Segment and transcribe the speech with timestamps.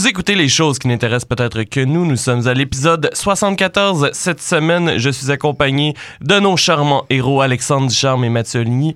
[0.00, 2.06] Vous écoutez les choses qui n'intéressent peut-être que nous.
[2.06, 4.08] Nous sommes à l'épisode 74.
[4.14, 5.92] Cette semaine, je suis accompagné
[6.22, 8.94] de nos charmants héros Alexandre Ducharme et Mathieu Ligny.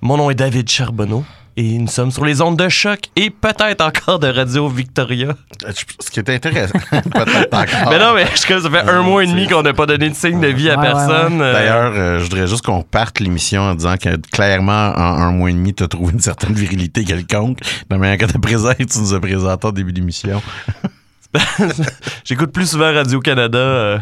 [0.00, 1.26] Mon nom est David Charbonneau.
[1.58, 5.28] Et nous sommes sur les ondes de choc et peut-être encore de Radio Victoria.
[5.64, 7.90] Euh, Ce qui est intéressant, peut-être encore.
[7.90, 9.86] Mais non, mais je crois que ça fait un mois et demi qu'on n'a pas
[9.86, 11.40] donné de signe de vie à Ouais, ouais, personne.
[11.40, 15.32] Euh, D'ailleurs, euh, je voudrais juste qu'on parte l'émission en disant que clairement, en un
[15.32, 17.60] mois et demi, tu as trouvé une certaine virilité quelconque.
[17.88, 20.42] De manière que tu présent, tu nous as présenté en début d'émission.
[22.24, 23.58] J'écoute plus souvent Radio-Canada.
[23.58, 23.98] euh, Euh,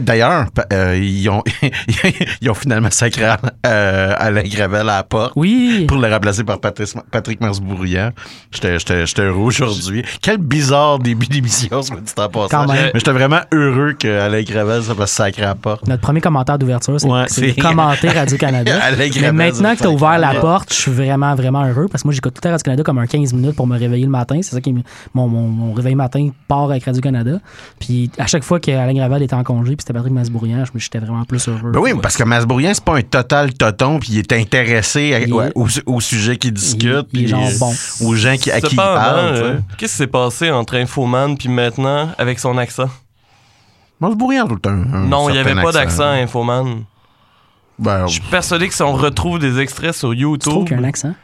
[0.00, 1.42] D'ailleurs, pa- euh, ils, ont,
[2.40, 3.24] ils ont finalement sacré
[3.66, 5.32] euh, Alain Gravel à la porte.
[5.36, 5.84] Oui.
[5.88, 8.10] Pour le remplacer par Patrice- Patrick Marsbourriand.
[8.52, 10.04] J'étais heureux aujourd'hui.
[10.22, 12.66] Quel bizarre début d'émission, ce dit en passant.
[12.66, 15.86] Mais j'étais vraiment heureux qu'Alain Gravel se fasse sacrer à la porte.
[15.88, 17.26] Notre premier commentaire d'ouverture, c'est Ouais,
[17.60, 18.78] commenter Radio-Canada.
[19.20, 22.08] Mais maintenant que tu as ouvert la porte, je suis vraiment, vraiment heureux parce que
[22.08, 24.38] moi, j'écoute tout temps Radio-Canada comme un 15 minutes pour me réveiller le matin.
[24.42, 24.74] C'est ça qui est
[25.14, 27.38] mon, mon, mon réveil matin part avec Radio-Canada.
[27.80, 30.98] Puis à chaque fois qu'Alain Gravel était en congé, c'était Patrick Masbourian, je me- j'étais
[30.98, 31.70] vraiment plus heureux.
[31.72, 35.20] Ben oui, parce que Masbourien, c'est pas un total toton, puis il est intéressé à-
[35.20, 37.72] Il est- au, au sujet qu'il discute, puis bon.
[38.00, 39.18] aux gens qui, à qui il parle.
[39.34, 42.88] euh, qu'est-ce qui s'est passé entre Infoman puis maintenant avec son accent?
[44.00, 44.70] Masbourien, tout le temps.
[44.70, 45.72] un non, il n'y avait pas accent.
[45.72, 46.84] d'accent Infoman.
[47.78, 50.64] Ben, Je suis persuadé que si on retrouve des extraits sur Tu trouves YouTube.
[50.68, 51.14] qu'il y a un accent?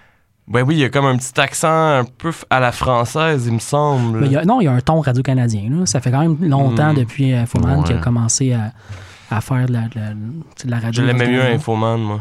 [0.48, 1.68] Ben oui, il y a comme un petit accent
[2.00, 4.20] un peu à la française, il me semble.
[4.20, 5.70] Mais il y a- non, il y a un ton radio-canadien.
[5.70, 5.86] là.
[5.86, 6.96] Ça fait quand même longtemps Hmm.
[6.96, 7.84] depuis euh, Infoman Ouais.
[7.84, 8.72] qu'il a commencé à,
[9.30, 11.02] à faire de la, de la- de la radio.
[11.02, 11.54] Je l'aimais mieux radio-canada.
[11.54, 12.20] Infoman, moi.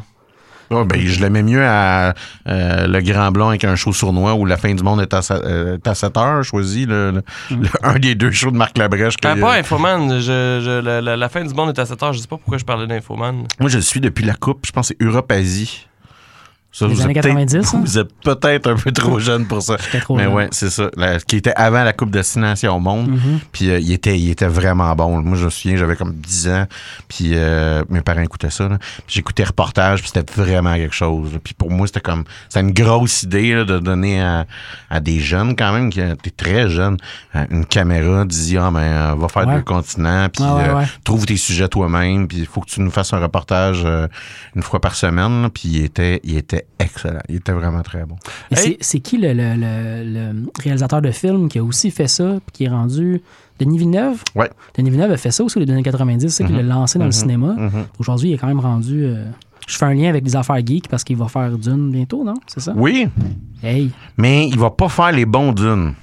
[0.70, 2.14] ouais, ben, je l'aimais mieux à
[2.48, 5.24] euh, Le Grand Blond avec un show sournois où la fin du monde est à,
[5.24, 6.44] sa- euh, est à 7 heures.
[6.44, 7.24] Choisis le, le-
[7.56, 7.62] Mm.
[7.64, 9.16] le- un des deux shows de Marc Labrèche.
[9.26, 10.22] Ah, pas Infoman, je,
[10.64, 12.60] je- la, la- la fin du monde est à 7 heures, je sais pas pourquoi
[12.60, 13.48] je parlais d'Infoman.
[13.60, 14.68] Moi, je le suis depuis la Coupe.
[14.68, 15.88] Je pense que c'est Europe-Asie.
[16.72, 17.82] Ça, Les vous années êtes peut-être- 90, hein?
[17.84, 19.76] Vous êtes peut-être un peu trop jeune pour ça.
[20.02, 20.34] Trop Mais jeune.
[20.34, 20.92] ouais, c'est ça.
[20.96, 23.08] La- qui était avant la Coupe Destination au Monde.
[23.10, 23.40] Mhm.
[23.52, 25.20] Puis euh, il, était, il était vraiment bon.
[25.24, 26.68] Moi, je me souviens, j'avais comme 10 ans.
[27.08, 28.70] Puis euh, mes parents écoutaient ça.
[29.08, 30.02] j'écoutais reportage.
[30.02, 31.34] Puis c'était vraiment quelque chose.
[31.34, 31.40] là.
[31.44, 32.24] Puis pour moi, c'était comme.
[32.50, 34.46] C'était une grosse idée là, de donner à,
[34.92, 36.98] à des jeunes, quand même, qui étaient très jeunes,
[37.36, 38.26] euh, une caméra.
[38.26, 39.56] Dis, ah, ben, va faire Ouais.
[39.56, 40.28] deux continents.
[40.30, 40.86] Puis Ouais, ouais, euh, ouais.
[41.04, 42.28] trouve tes sujets toi-même.
[42.28, 43.84] Puis il faut que tu nous fasses un reportage
[44.56, 45.42] une fois par semaine.
[45.42, 45.50] là.
[45.50, 47.20] Puis il était, il était excellent.
[47.30, 48.16] Il était vraiment très bon.
[48.52, 48.78] Hey.
[48.82, 50.04] c'est- qui le, le- le-
[50.34, 53.22] le réalisateur de film qui a aussi fait ça, puis qui est rendu.
[53.60, 54.24] Denis Villeneuve?
[54.36, 54.50] Ouais.
[54.78, 57.06] Denis Villeneuve a fait ça aussi des années 90, c'est ça qui l'a lancé dans
[57.06, 57.56] le cinéma.
[57.58, 57.86] Mhm.
[58.00, 59.04] Aujourd'hui, il est quand même rendu.
[59.04, 59.26] euh,
[59.68, 62.36] Je fais un lien avec des affaires geeks parce qu'il va faire Dune bientôt, non?
[62.48, 62.74] C'est ça?
[62.76, 63.08] Oui,
[63.62, 65.94] Hey, mais il va pas faire les bons dunes.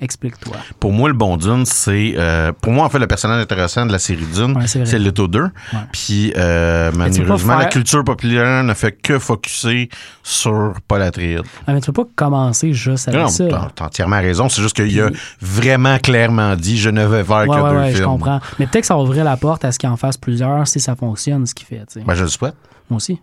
[0.00, 0.56] Explique-toi.
[0.80, 2.14] Pour moi, le bon Dune, c'est.
[2.16, 5.28] euh, pour moi, en fait, le personnage intéressant de la série Dune, Ouais, c'est Leto
[5.28, 5.48] 2.
[5.92, 9.88] Puis, euh, malheureusement, la culture populaire ne fait que focuser
[10.22, 11.42] sur Paul Atreides.
[11.66, 13.44] Ah, mais tu peux pas commencer juste avec Non, ça.
[13.48, 14.48] t'as t'as entièrement raison.
[14.48, 15.10] C'est juste qu'il a
[15.40, 18.06] vraiment clairement dit je ne vais faire Ouais, que deux ouais, je films.
[18.06, 18.40] comprends.
[18.58, 20.80] Mais peut-être que ça va ouvrir la porte à ce qu'il en fasse plusieurs si
[20.80, 21.78] ça fonctionne, ce qu'il fait.
[21.86, 22.04] tu sais.
[22.04, 22.54] Ben, je le souhaite.
[22.90, 23.20] Moi aussi.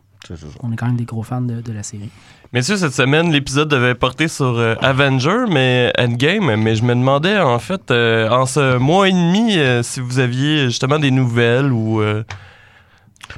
[0.62, 2.09] On est quand même des gros fans de, de la série.
[2.54, 6.54] Messieurs, cette semaine, l'épisode devait porter sur euh, Avenger, mais Endgame.
[6.58, 10.20] Mais je me demandais, en fait, euh, en ce mois et demi, euh, si vous
[10.20, 12.02] aviez justement des nouvelles ou.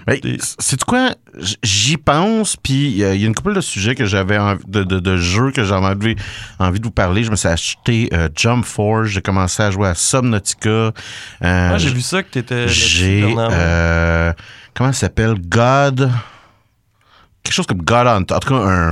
[0.08, 1.12] Ben, Des- c'est quoi?
[1.62, 4.98] J'y pense, puis il y a une couple de sujets que j'avais envie- de, de,
[5.00, 6.16] de jeux que j'avais envie,
[6.58, 7.24] envie de vous parler.
[7.24, 10.70] Je me suis acheté euh, Jump Force, j'ai commencé à jouer à Subnautica.
[10.70, 10.92] Euh,
[11.42, 12.68] Ah, j'ai vu ça que t'étais.
[12.68, 13.36] J'ai.
[13.38, 14.34] euh,
[14.74, 15.36] comment ça s'appelle?
[15.48, 16.10] God.
[17.44, 18.34] Quelque chose comme God Hunter.
[18.36, 18.92] En tout cas, un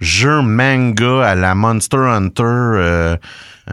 [0.00, 2.42] jeu manga à la Monster Hunter.
[2.44, 3.16] euh,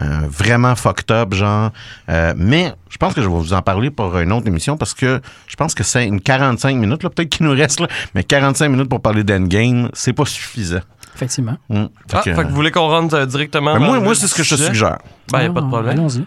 [0.02, 1.70] euh, vraiment fucked up, genre.
[2.10, 4.92] Euh, mais je pense que je vais vous en parler pour une autre émission parce
[4.92, 8.22] que je pense que c'est une 45 minutes, là, peut-être qu'il nous reste, là, mais
[8.22, 10.80] 45 minutes pour parler d'Endgame, c'est pas suffisant.
[11.14, 11.56] Effectivement.
[11.72, 13.72] Ah, Fait que, fait que vous voulez qu'on rentre directement.
[13.72, 14.98] ben, dans moi, le moi c'est ce que je te suggère.
[15.32, 15.98] Ben, y a pas de Ah, problème.
[15.98, 16.26] Allons-y.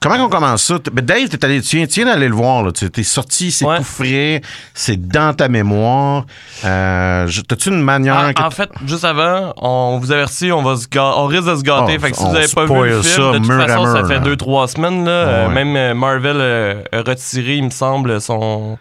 [0.00, 0.78] Comment on commence ça?
[0.92, 2.62] Ben, Dave, t'es allé, tu viens, tu viens d'aller le voir.
[2.62, 2.72] Là.
[2.72, 3.78] Tu es sorti, c'est Ouais.
[3.78, 4.42] tout frais,
[4.74, 6.26] c'est dans ta mémoire.
[6.64, 10.76] Euh, T'as-tu une manière Ah, que en fait, juste avant, on vous avertit, on, va
[10.76, 11.96] se on risque de se gâter.
[11.96, 13.86] Oh, fait que si vous n'avez pas vu le film, ça de toute mur façon,
[13.86, 14.22] ça fait hein.
[14.22, 15.04] 2-3 semaines.
[15.04, 18.78] Là, euh, même euh, Marvel a retiré, il me semble, son,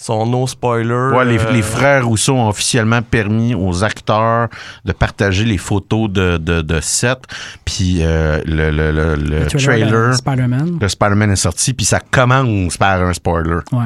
[0.00, 1.10] son no spoiler.
[1.14, 4.48] Ouais, les, euh, les frères Rousseau ont officiellement permis aux acteurs
[4.84, 7.18] de partager les photos de, de, de set.
[7.64, 10.78] Puis euh, le, le, le, le Le trailer de Spider-Man.
[10.78, 13.58] de Spider-Man est sorti, puis ça commence par un spoiler.
[13.72, 13.84] Ouais.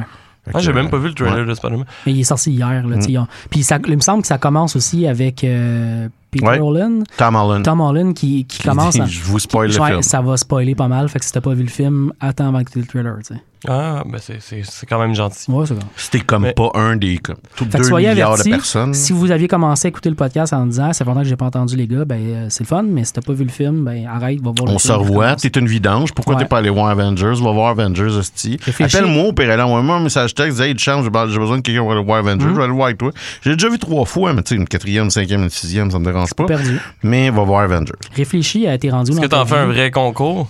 [0.52, 1.46] Ah, j'ai même euh, pas vu le trailer ouais.
[1.46, 1.86] de Spider-Man.
[2.06, 2.86] Mais il est sorti hier.
[2.86, 6.60] Là, ont- Puis ça, il me semble que ça commence aussi avec euh, Peter Ouais.
[6.60, 7.02] Holland.
[7.16, 7.64] Tom Holland.
[7.64, 9.06] Tom Holland qui, qui Qui commence dit, à.
[9.08, 10.02] Je vous spoil le Ouais, film.
[10.02, 11.08] ça va spoiler pas mal.
[11.08, 13.16] Fait que si t'as pas vu le film, attends avant que tu aies le trailer.
[13.26, 13.40] tu sais.
[13.68, 15.50] Ah, ben c'est- c'est c'est quand même gentil.
[15.50, 15.80] Ouais, c'est bon.
[15.96, 18.56] C'était comme Mais- pas un des comme, tout Fait que 2 soyez milliards avertis, de
[18.56, 18.94] personnes.
[18.94, 21.46] Si vous aviez commencé à écouter le podcast en disant c'est pendant que j'ai pas
[21.46, 23.84] entendu les gars, ben euh, c'est le fun, mais si t'as pas vu le film,
[23.84, 24.80] ben arrête, va voir le On film.
[24.80, 26.12] se revoit, t'es une vidange.
[26.12, 26.42] Pourquoi Ouais.
[26.42, 27.34] t'es pas allé voir Avengers?
[27.42, 28.58] Va voir Avengers, hostie.
[28.80, 31.80] Appelle-moi au Pérel, envoie-moi un message texte, dis, hey, Cham, j'ai j'ai besoin de quelqu'un
[31.82, 32.50] pour aller voir Avengers, Mhm.
[32.52, 33.10] je vais aller voir avec toi.
[33.42, 35.98] J'ai déjà vu trois fois, mais tu sais, une quatrième, une cinquième, une sixième, ça
[35.98, 36.44] me dérange pas.
[36.46, 36.78] Perdu.
[37.02, 37.92] Mais va voir Avengers.
[38.14, 40.48] Réfléchis à tes rendus Est-ce dans que t'en fais un vrai concours?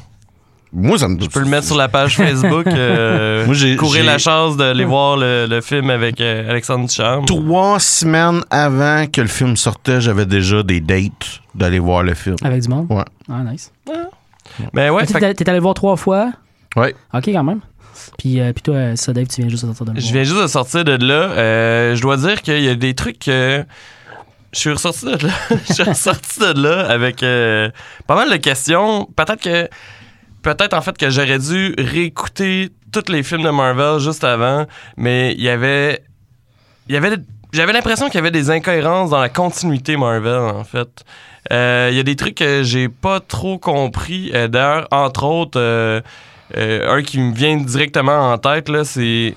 [0.74, 1.16] Moi, ça me.
[1.16, 2.66] Tu peux le mettre sur la page Facebook.
[2.66, 7.24] euh, Moi, j'ai- courir la chance d'aller voir le, le film avec euh, Alexandre Ducharme.
[7.26, 12.36] Trois semaines avant que le film sortait, j'avais déjà des dates d'aller voir le film.
[12.42, 12.86] Avec du monde?
[12.90, 13.04] Ouais.
[13.30, 13.72] Ah, nice.
[14.72, 16.32] Mais ouais, T'es fait que t'es allé le voir trois fois?
[16.76, 16.94] Ouais.
[17.12, 17.60] Ok, quand même.
[18.18, 20.24] Puis, euh, puis toi, ça, Dave, tu viens juste de sortir de le je viens
[20.24, 21.14] juste de sortir de là.
[21.14, 23.64] Euh, je dois dire qu'il y a des trucs que.
[24.52, 25.32] Je suis ressorti de là.
[25.68, 27.70] Je suis ressorti de là avec euh,
[28.06, 29.08] pas mal de questions.
[29.16, 29.68] Peut-être que.
[30.44, 35.32] Peut-être en fait que j'aurais dû réécouter tous les films de Marvel juste avant, mais
[35.36, 36.04] il y avait.
[36.88, 37.16] Il y avait.
[37.52, 41.04] J'avais l'impression qu'il y avait des incohérences dans la continuité Marvel, en fait.
[41.52, 44.30] Euh, Il y a des trucs que j'ai pas trop compris.
[44.34, 46.00] Euh, D'ailleurs, entre autres, euh,
[46.56, 49.34] euh, un qui me vient directement en tête, là, c'est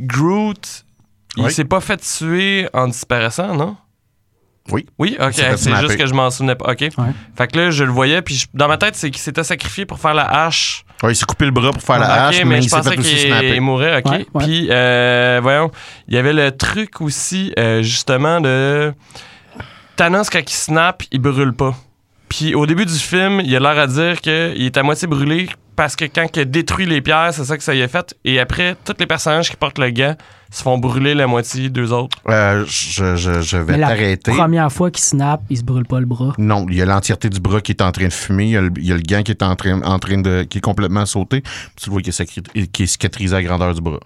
[0.00, 0.84] Groot.
[1.36, 1.52] Il Oui.
[1.52, 3.76] s'est pas fait tuer en disparaissant, non?
[4.70, 4.86] Oui.
[4.98, 5.32] Oui, ok.
[5.34, 6.72] C'est juste que je m'en souvenais pas.
[6.72, 6.88] Ok.
[7.36, 9.86] Fait que là, je le voyais, puis je- dans ma tête, c'est qu'il s'était sacrifié
[9.86, 10.84] pour faire la hache.
[11.02, 12.76] Ouais, il s'est coupé le bras pour faire la hache, mais, mais, je il s'est
[12.76, 13.54] pensais fait aussi qu'il snapper.
[13.54, 14.10] il mourrait, ok.
[14.10, 14.44] Ouais, ouais.
[14.44, 15.70] Puis, euh, voyons,
[16.08, 18.92] il y avait le truc aussi, euh, justement, de
[19.96, 21.74] Thanos, quand il snap, il brûle pas.
[22.28, 24.32] Puis au début du film, il a l'air à dire qu'il
[24.62, 27.62] est à moitié brûlé parce que quand il a détruit les pierres, c'est ça que
[27.62, 28.12] ça y a fait.
[28.24, 30.16] Et après, tous les personnages qui portent le gant
[30.50, 32.18] se font brûler la moitié, deux autres.
[32.28, 34.32] Euh, je, je- je vais Mais la t'arrêter.
[34.32, 36.32] première fois qu'il snap, il se brûle pas le bras.
[36.36, 38.56] Non, il y a l'entièreté du bras qui est en train de fumer, il y
[38.56, 40.42] a le, il y a le gant qui est en train, en train de.
[40.42, 41.42] qui est complètement sauté.
[41.42, 42.42] Puis tu le vois qui est, sacri-
[42.72, 44.00] qui est cicatrisé à la grandeur du bras.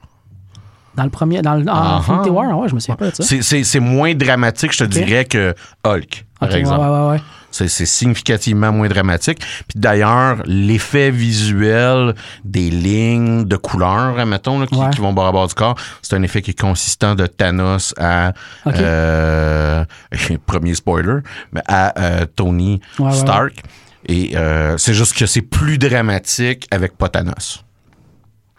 [0.95, 2.33] Dans le premier, dans le, en Infinity ah.
[2.33, 3.23] War, ouais, je me souviens pas de ça.
[3.25, 5.55] C'est- moins dramatique, je te dirais, que
[5.87, 6.81] Hulk, par exemple.
[6.83, 7.21] ouais, ouais, ouais.
[7.53, 9.39] C'est c'est significativement moins dramatique.
[9.69, 12.15] Puis d'ailleurs, l'effet visuel
[12.45, 14.91] des lignes de couleurs, admettons, là, qui, Ouais.
[14.91, 17.95] qui vont bord à bord du corps, c'est un effet qui est consistant de Thanos
[17.99, 18.33] à
[18.67, 19.85] euh,
[20.47, 21.19] premier spoiler,
[21.53, 23.63] mais à euh, Tony Ouais, ouais, Stark.
[24.07, 27.65] Et euh, c'est juste que c'est plus dramatique avec pas Thanos.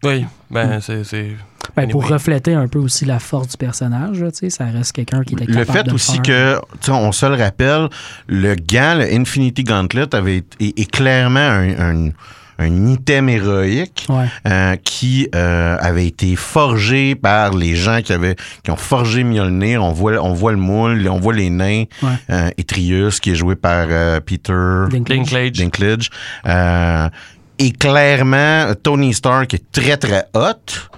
[0.03, 1.03] Oui, ben c'est.
[1.75, 4.91] Ben, pour refléter un peu aussi la force du personnage, là, tu sais, ça reste
[4.91, 6.21] quelqu'un qui était Le capable fait de aussi faire.
[6.21, 7.89] que, tu sais, on se le rappelle,
[8.27, 12.11] le gant, le Infinity Gauntlet, avait est, est clairement un, un-
[12.59, 14.25] un item héroïque Ouais.
[14.47, 19.83] euh, qui euh, avait été forgé par les gens qui avaient qui ont forgé Mjolnir.
[19.83, 21.85] On voit, on voit le moule, on voit les nains.
[22.03, 22.09] Ouais.
[22.29, 24.53] Euh, Etrius, qui est joué par euh, Peter
[24.91, 25.17] Dinklage.
[25.17, 25.51] Dinklage.
[25.53, 26.09] Dinklage.
[26.45, 27.09] Euh,
[27.57, 30.89] et clairement, Tony Stark est très, très hot,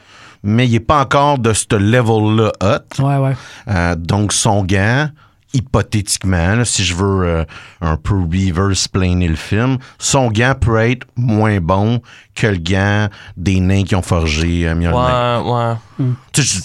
[0.45, 3.03] mais il est pas encore de ce level-là hot.
[3.03, 3.33] Ouais, ouais.
[3.67, 5.09] Euh, donc, son gant,
[5.53, 7.43] hypothétiquement, là, si je veux euh,
[7.81, 12.01] un peu reverse planer le film, son gant peut être moins bon
[12.35, 15.45] que le gant des nains qui ont forgé euh, Mjolnir.
[15.47, 16.07] Ouais, ouais.
[16.37, 16.59] Je-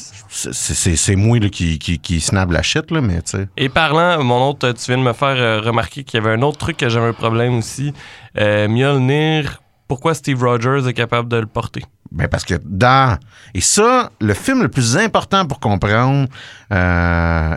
[0.53, 3.49] c'est- moi là, qui, qui, qui snap la shit, là, mais tu sais.
[3.57, 6.43] Et parlant, mon autre, tu viens de me faire euh, remarquer qu'il y avait un
[6.43, 7.93] autre truc que j'avais un problème aussi.
[8.39, 11.83] Euh, Mjolnir, pourquoi Steve Rogers est capable de le porter?
[12.13, 13.19] Ben parce que dans.
[13.55, 16.29] Et ça, le film le plus important pour comprendre
[16.73, 17.57] euh,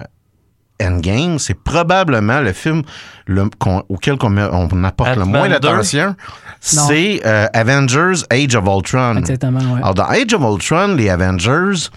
[0.82, 2.84] Endgame, c'est probablement le film
[3.26, 3.50] le-
[3.90, 5.50] auquel on apporte le moins 2.
[5.60, 6.16] d'attention.
[6.60, 9.18] C'est euh, Avengers Age of Ultron.
[9.18, 9.80] Exactement, ouais.
[9.82, 11.90] Alors, dans Age of Ultron, les Avengers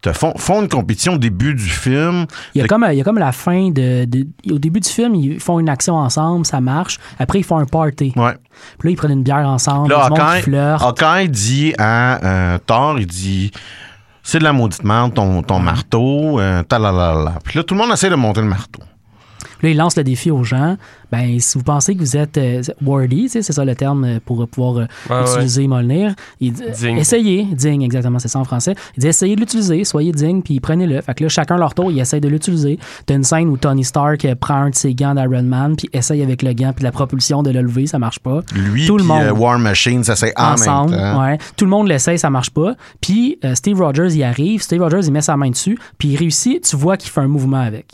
[0.00, 2.26] te font, font une compétition au début du film.
[2.54, 4.88] Il y, a comme, il y a comme la fin de, de- Au début du
[4.88, 6.98] film, ils font une action ensemble, ça marche.
[7.18, 8.12] Après, ils font un party.
[8.16, 8.34] Ouais.
[8.78, 9.88] Puis là, ils prennent une bière ensemble.
[9.90, 10.06] Là,
[10.84, 13.50] Hawkeye, dit à euh, Thor, il dit
[14.22, 17.34] c'est de la maudite merde, ton, ton marteau, euh, talalala.
[17.44, 18.80] Puis là, tout le monde essaie de monter le marteau.
[19.58, 20.76] Puis là, ils lancent le défi aux gens.
[21.10, 24.46] Ben, si vous pensez que vous êtes euh, worthy, c'est ça le terme euh, pour
[24.48, 25.32] pouvoir euh, Ouais, ouais.
[25.34, 26.98] utiliser Molnir, il dit, Digne.
[26.98, 28.74] essayez, digne, exactement, c'est ça en français.
[28.96, 31.00] Il dit essayez de l'utiliser, soyez digne, puis prenez-le.
[31.00, 32.78] Fait que là, chacun leur tour, ils essayent de l'utiliser.
[33.06, 35.88] T'as une scène où Tony Stark euh, prend un de ses gants d'Iron Man, puis
[35.94, 38.40] essaye avec le gant, puis la propulsion de le lever, ça marche pas.
[38.54, 39.22] Lui Tout le monde.
[39.22, 40.90] euh, War Machine, ça c'est en ensemble.
[40.92, 41.22] même temps.
[41.22, 41.38] ouais.
[41.56, 42.74] Tout le monde l'essaye, ça marche pas.
[43.00, 46.16] Puis euh, Steve Rogers, il arrive, Steve Rogers, il met sa main dessus, puis il
[46.16, 47.86] réussit, tu vois qu'il fait un mouvement avec.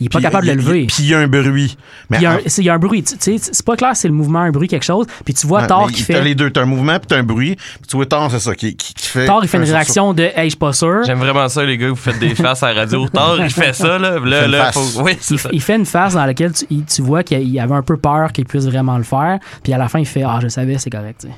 [0.00, 0.86] Il est pas capable de le lever.
[0.86, 1.76] Puis il y a un bruit.
[2.08, 3.02] Mais il y, a un, il y a un bruit.
[3.02, 5.06] Tu sais, c'est pas clair si c'est le mouvement, un bruit, quelque chose.
[5.24, 6.22] Puis tu vois Thor qui T'as fait.
[6.22, 7.56] les deux, t'as un mouvement puis t'as un bruit.
[7.56, 9.26] Puis tu vois Thor, c'est ça, qui, qui, qui fait.
[9.26, 11.02] Thor, il fait une un réaction de Hey, je suis pas sûr.
[11.04, 13.06] J'aime vraiment ça, les gars, vous faites des faces à la radio.
[13.08, 14.18] Thor, il fait ça, là.
[14.18, 14.92] Là, là, face.
[14.94, 15.02] faut...
[15.02, 15.48] Oui, c'est ça.
[15.52, 17.96] Il fait une phase dans laquelle tu, il- tu vois qu'il y avait un peu
[17.96, 19.38] peur qu'il puisse vraiment le faire.
[19.62, 21.20] Puis à la fin, il fait Ah, je savais, c'est correct.
[21.20, 21.34] tu sais.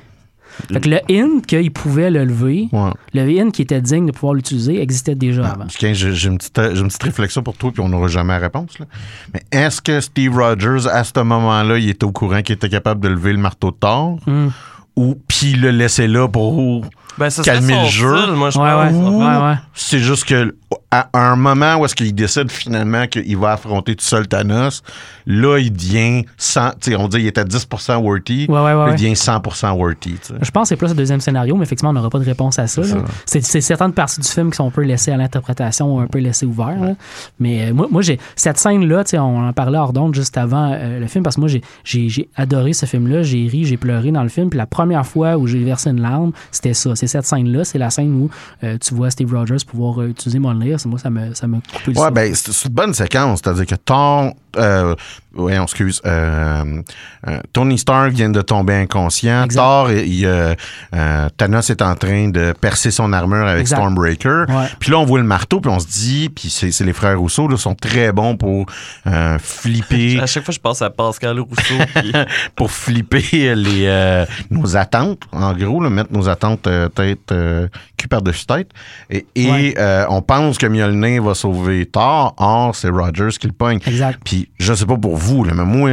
[0.72, 2.90] Fait que le in qu'il pouvait le lever, Ouais.
[3.14, 5.66] le in qui était digne de pouvoir l'utiliser existait déjà avant.
[5.66, 8.38] Puis, J'ai une, petite, j'ai une petite réflexion pour toi, puis on n'aura jamais la
[8.38, 8.78] réponse.
[8.78, 8.86] là.
[9.34, 13.00] Mais est-ce que Steve Rogers, à ce moment-là, il était au courant qu'il était capable
[13.00, 14.18] de lever le marteau de Thor?
[14.26, 14.48] Hmm.
[14.94, 16.84] Ou puis il le laissait là pour.
[17.18, 18.12] Ben, ça Calmer le jeu?
[18.34, 19.36] Ouais, ouais.
[19.36, 19.54] ouais.
[19.74, 20.54] C'est juste que
[20.90, 24.82] à un moment où est-ce qu'il décide finalement qu'il va affronter tout seul Thanos,
[25.26, 28.60] là, il devient 100, tu sais, on dit qu'il était à 10% worthy, Ouais, ouais,
[28.62, 28.90] ouais, là, ouais.
[28.90, 30.14] il devient 100% worthy.
[30.40, 32.58] Je pense que c'est plus le deuxième scénario, mais effectivement, on n'aura pas de réponse
[32.58, 32.82] à ça.
[33.26, 36.46] C'est certaines parties du film qui sont un peu laissées à l'interprétation un peu laissées
[36.46, 36.96] ouvertes.
[37.38, 41.00] Mais euh, moi, moi j'ai cette scène-là, on en parlait hors d'onde juste avant euh,
[41.00, 41.48] le film, parce que moi,
[41.84, 43.22] j'ai- adoré ce film-là.
[43.22, 44.48] J'ai ri, j'ai pleuré dans le film.
[44.50, 46.94] Puis la première fois où j'ai versé une larme, c'était ça.
[46.94, 47.64] C'est cette scène-là.
[47.64, 48.30] C'est la scène où
[48.64, 50.61] euh, tu vois Steve Rogers pouvoir utiliser Mjolnir.
[50.78, 53.40] C'est- Moi, ça me, ça me coupé le Ouais, ben, c'est une bonne séquence.
[53.42, 54.94] C'est-à-dire que Thor, euh,
[55.34, 56.82] ouais, on excuse, euh,
[57.28, 59.44] euh, Tony Stark vient de tomber inconscient.
[59.44, 59.60] Exact.
[59.60, 60.54] Thor, il, euh,
[60.94, 63.76] euh, Thanos est en train de percer son armure avec Exact.
[63.78, 64.46] Stormbreaker.
[64.48, 64.66] Ouais.
[64.78, 67.18] Puis là, on voit le marteau, puis on se dit, puis c'est c'est les frères
[67.18, 68.66] Rousseau, là, sont très bons pour
[69.06, 71.74] euh, flipper, À chaque fois, je pense à Pascal Rousseau.
[71.94, 72.12] puis-
[72.56, 77.68] pour flipper les, euh, nos attentes, en gros, là, mettre nos attentes euh, tête, euh,
[78.02, 78.68] cul par-dessus tête.
[79.10, 79.74] Et, et, Ouais.
[79.78, 82.34] euh, on pense que Mjolnir va sauver Thor.
[82.38, 83.78] Or, c'est Rogers qui le pogne.
[83.86, 84.20] Exact.
[84.24, 85.90] Puis, je sais pas pour vous, là, mais moi,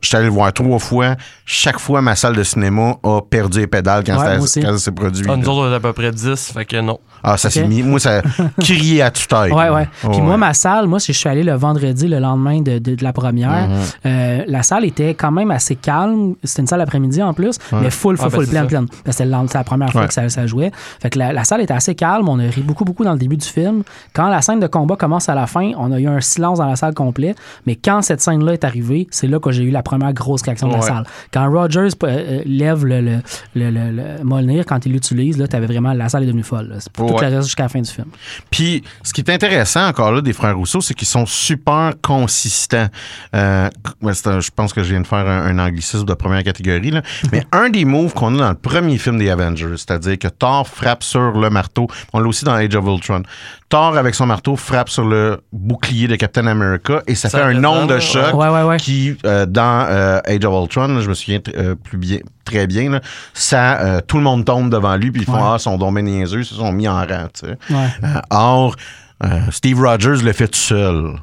[0.00, 1.16] je suis allé le voir trois fois.
[1.44, 5.24] Chaque fois, ma salle de cinéma a perdu les pédales quand Ouais, ça- s'est produit.
[5.28, 6.98] Ah, nous autres, on est à peu près 10, fait que non.
[7.22, 7.68] Ah, ça s'est Ok.
[7.68, 7.82] mis.
[7.82, 8.20] Moi, ça
[8.60, 9.52] criait à toute tête.
[9.52, 9.88] Ouais, ouais.
[10.00, 10.20] Puis Ouais.
[10.20, 13.04] moi, ma salle, moi, si je suis allé le vendredi, le lendemain de, de- de
[13.04, 13.78] la première, Mhm.
[14.06, 16.34] euh, la salle était quand même assez calme.
[16.42, 18.86] C'était une salle après-midi en plus, mais full, full, Ah, ben, full, c'est pleine, pleine.
[19.04, 20.08] Parce que C'était la première fois Ouais.
[20.08, 20.72] que ça, ça jouait.
[21.00, 22.28] Fait que la, la salle était assez calme.
[22.28, 23.82] On a ri beaucoup, beaucoup dans le début du film.
[24.14, 26.66] Quand la scène de combat commence à la fin, on a eu un silence dans
[26.66, 27.34] la salle complet.
[27.66, 30.68] Mais quand cette scène-là est arrivée, c'est là que j'ai eu la première grosse réaction
[30.68, 30.86] de la Ouais.
[30.86, 31.04] salle.
[31.32, 33.18] Quand Rogers euh, euh, lève le, le,
[33.54, 36.74] le, le- le Mjolnir, quand il l'utilise, là, t'avais vraiment la salle est devenue folle.
[36.80, 37.28] C'est pour Ouais.
[37.30, 38.06] le reste jusqu'à la fin du film.
[38.50, 42.86] Puis, ce qui est intéressant encore là des frères Rousseau, c'est qu'ils sont super consistants.
[43.34, 43.68] Euh,
[44.02, 47.02] je pense que je viens de faire un, un anglicisme de première catégorie, là.
[47.32, 50.66] mais un des moves qu'on a dans le premier film des Avengers, c'est-à-dire que Thor
[50.66, 53.22] frappe sur le marteau, on l'a aussi dans Age of Ultron.
[53.68, 57.44] Thor, avec son marteau, frappe sur le bouclier de Captain America et ça, Ça fait
[57.44, 58.76] un nombre de chocs Ouais, ouais, ouais.
[58.78, 62.66] qui, euh, dans euh, Age of Ultron, là, je me souviens euh, plus bien, très
[62.66, 63.00] bien, là,
[63.34, 65.40] ça, euh, tout le monde tombe devant lui, puis ils font Ouais.
[65.54, 67.26] Ah, son ben niaiseux, ils se sont mis en rang.
[67.34, 67.58] tu sais.
[67.70, 67.88] Ouais.
[68.04, 68.76] Euh, or,
[69.24, 71.14] euh, Steve Rogers le fait tout seul.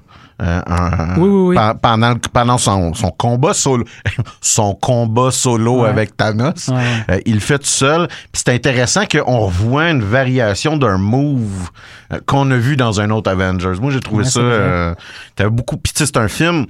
[0.42, 1.56] Euh, un- Oui, oui, oui.
[1.56, 3.84] pe- Pendant, pendant son, son combat solo,
[4.42, 5.90] son combat solo Ouais.
[5.90, 8.08] avec Thanos, Ouais, euh, il le fait tout seul.
[8.32, 11.70] Puis c'est intéressant qu'on revoit une variation d'un move
[12.14, 13.80] euh, qu'on a vu dans un autre Avengers.
[13.82, 14.96] Moi, j'ai trouvé Ouais, ça.
[15.36, 15.78] T'avais beaucoup.
[15.78, 16.66] Puis c'est un film.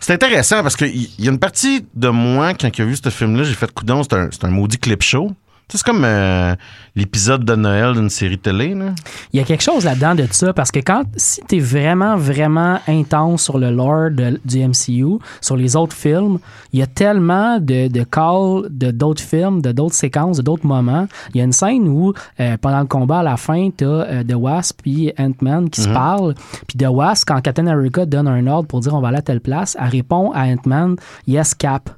[0.00, 3.08] C'est intéressant parce qu'il y, y a une partie de moi, quand a vu ce
[3.08, 5.30] film-là, j'ai fait coudon, c'est un, c'est un maudit clip show.
[5.72, 6.54] Tu C'est comme euh,
[6.94, 8.74] l'épisode de Noël d'une série télé.
[8.74, 8.90] Là.
[9.32, 12.78] Il y a quelque chose là-dedans de ça, parce que quand, si t'es vraiment, vraiment
[12.86, 16.40] intense sur le lore de- du MCU, sur les autres films,
[16.74, 20.66] il y a tellement de, de calls de d'autres films, de d'autres séquences, de d'autres
[20.66, 21.08] moments.
[21.32, 24.24] Il y a une scène où, euh, pendant le combat, à la fin, t'as euh,
[24.24, 26.34] The Wasp puis Ant-Man qui se parlent.
[26.68, 29.22] Puis The Wasp, quand Captain America donne un ordre pour dire on va aller à
[29.22, 31.88] telle place, elle répond à Ant-Man «Yes, Cap».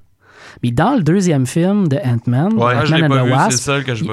[0.62, 2.74] Mais dans le deuxième film de Ant-Man, Ouais.
[2.76, 3.70] Ah, Ant-Man and the vu, Wasp,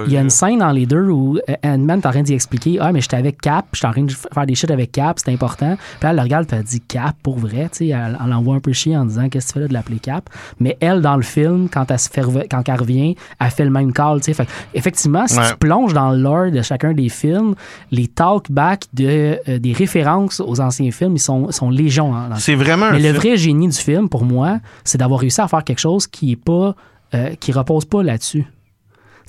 [0.07, 2.33] il y a une scène dans les deux où euh, Ant-Man est en train d'y
[2.33, 5.19] expliquer Ah, mais j'étais avec Cap, j'étais en train de faire des shit avec Cap,
[5.19, 5.75] c'est important.
[5.77, 8.29] Puis là, elle le regarde, puis elle dit Cap, pour vrai, tu sais, elle, elle
[8.29, 10.29] l'envoie un peu chier en disant Qu'est-ce que tu fais là de l'appeler Cap
[10.60, 13.71] Mais elle, dans le film, quand elle, se fait quand elle revient, elle fait le
[13.71, 14.33] même call, tu sais.
[14.33, 15.50] Fait effectivement, si Ouais.
[15.50, 17.55] tu plonges dans le lore de chacun des films,
[17.91, 22.15] les talkbacks de, euh, des références aux anciens films, ils sont, sont légion.
[22.15, 25.19] hein, C'est vraiment un mais le film- vrai génie du film, pour moi, c'est d'avoir
[25.19, 26.76] réussi à faire quelque chose qui est pas,
[27.14, 28.46] euh, qui repose pas là-dessus.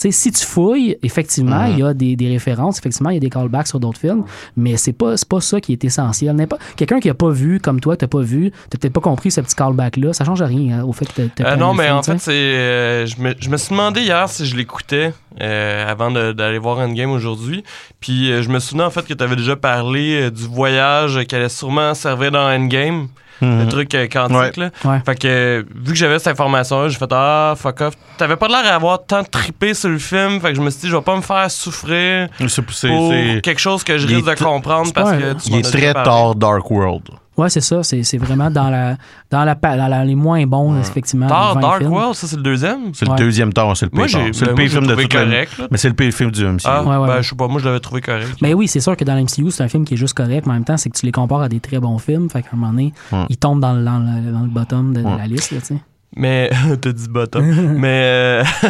[0.01, 3.17] Tu sais, si tu fouilles, effectivement, il y a des, des références, effectivement, il y
[3.19, 4.25] a des callbacks sur d'autres films,
[4.57, 6.35] mais c'est pas, pas ça qui est essentiel.
[6.77, 9.41] Quelqu'un qui a pas vu, comme toi, t'as pas vu, t'as peut-être pas compris ce
[9.43, 12.03] petit callback-là, ça change rien hein, au fait que t'as- Euh, non, mais film, en
[12.03, 12.33] fait, c'est.
[12.33, 16.79] euh, je, me, je me suis demandé hier si je l'écoutais euh, avant d'aller voir
[16.79, 17.63] Endgame aujourd'hui.
[18.01, 21.49] Puis je me souvenais en fait que tu avais déjà parlé du voyage qui allait
[21.51, 23.09] sûrement servir dans Endgame.
[23.43, 24.53] Le truc euh, quantique, Ouais.
[24.57, 24.71] là.
[24.85, 25.01] Ouais.
[25.05, 27.95] Fait que, vu que j'avais cette information-là, j'ai fait Ah, fuck off.
[28.17, 30.41] T'avais pas l'air d'avoir tant trippé sur le film.
[30.41, 33.11] Fait que je me suis dit, je vais pas me faire souffrir C'est- c'est- pour
[33.11, 35.57] c'est- quelque chose que je risque de t- comprendre c'est parce pas que tu Il
[35.57, 37.03] est très tard Dark World.
[37.39, 38.97] Ouais, c'est ça, c'est c'est vraiment dans la
[39.31, 41.29] dans la, dans la- les moins bons, effectivement.
[41.29, 41.93] Thor, des 20 Dark films.
[41.93, 42.79] World, ça c'est le deuxième?
[42.93, 43.17] C'est Ouais.
[43.19, 44.05] le deuxième Thor, c'est le pire.
[44.11, 45.59] C'est ben, le moi, pire film de la- correct.
[45.59, 45.67] là.
[45.71, 46.61] Mais c'est le pire film du MCU.
[46.67, 47.23] Ah, Ouais, ouais, ben, ouais.
[47.23, 48.37] je sais pas, moi je l'avais trouvé correct.
[48.43, 50.51] Mais oui, c'est sûr que dans l'MCU, c'est un film qui est juste correct, mais
[50.53, 52.29] en même temps, c'est que tu les compares à des très bons films.
[52.29, 53.25] Fait qu'à un moment donné, Ouais.
[53.31, 55.53] ils tombent dans le, dans le, dans le bottom de, la liste.
[55.53, 55.77] Là, tu sais.
[56.15, 56.51] Mais
[56.83, 57.45] t'as dit bottom.
[57.79, 58.45] mais euh,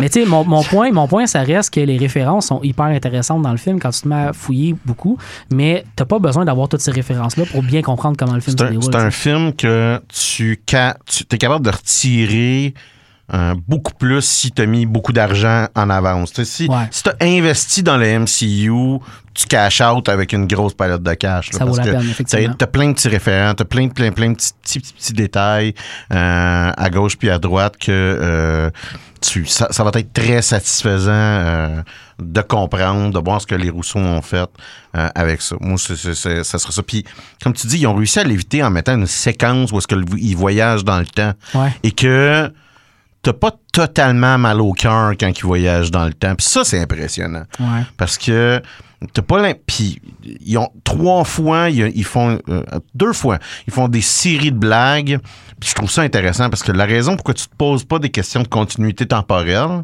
[0.00, 2.86] Mais tu sais, mon, mon point, mon point, ça reste que les références sont hyper
[2.86, 5.18] intéressantes dans le film quand tu te mets à fouiller beaucoup,
[5.50, 8.64] mais t'as pas besoin d'avoir toutes ces références-là pour bien comprendre comment le film se
[8.64, 8.82] déroule.
[8.84, 10.76] c'est un tu film que tu, tu
[11.34, 12.74] es capable de retirer
[13.34, 16.32] euh, beaucoup plus si tu as mis beaucoup d'argent en avance.
[16.32, 16.76] Tu si Ouais.
[16.90, 21.12] si tu as investi dans le MCU, tu cash out avec une grosse palette de
[21.14, 21.52] cash.
[21.52, 22.54] là, Ça vaut la peine, effectivement.
[22.56, 25.12] T'as as plein de petits référents, t'as plein, plein, plein de petits, petits, petits, petits
[25.12, 25.74] détails
[26.12, 28.70] euh, à gauche puis à droite que euh,
[29.20, 31.82] tu, ça, ça va être très satisfaisant euh,
[32.18, 34.48] de comprendre, de voir ce que les Rousseau ont fait
[34.96, 35.56] euh, avec ça.
[35.60, 36.82] Moi, ça serait ça.
[36.82, 37.04] Puis,
[37.42, 40.36] comme tu dis, ils ont réussi à l'éviter en mettant une séquence où est-ce qu'ils
[40.36, 41.72] voyagent dans le temps Ouais.
[41.82, 42.52] et que
[43.22, 46.34] t'as pas totalement mal au cœur quand ils voyagent dans le temps.
[46.34, 47.44] Puis ça, c'est impressionnant.
[47.60, 47.82] Ouais.
[47.96, 48.60] Parce que
[49.12, 50.00] t'as pas l'im- Puis
[50.44, 52.62] ils ont trois fois, ils, ils font euh,
[52.94, 55.18] deux fois, ils font des séries de blagues.
[55.60, 58.10] Puis je trouve ça intéressant parce que la raison pourquoi tu te poses pas des
[58.10, 59.82] questions de continuité temporelle,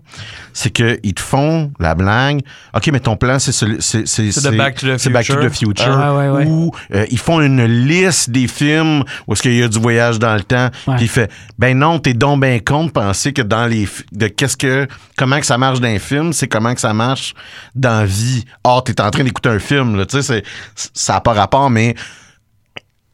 [0.52, 2.42] c'est que ils te font la blague.
[2.76, 5.26] Ok, mais ton plan c'est celui- c'est c'est C'est de Back to the c'est Back
[5.26, 5.50] to Future.
[5.50, 5.98] the Future.
[5.98, 6.46] Ah, ouais, ouais, ouais.
[6.46, 10.20] Ou euh, ils font une liste des films où est-ce qu'il y a du voyage
[10.20, 10.70] dans le temps.
[10.86, 10.94] Ouais.
[10.96, 14.04] Puis il fait ben non, t'es donc ben con de penser que dans les fi-
[14.12, 17.34] de qu'est-ce que comment que ça marche dans un film, c'est comment que ça marche
[17.74, 18.44] dans la vie.
[18.62, 20.42] Or t'es en train d'écouter un film là, tu sais
[20.74, 21.94] c'est ça n'a pas rapport mais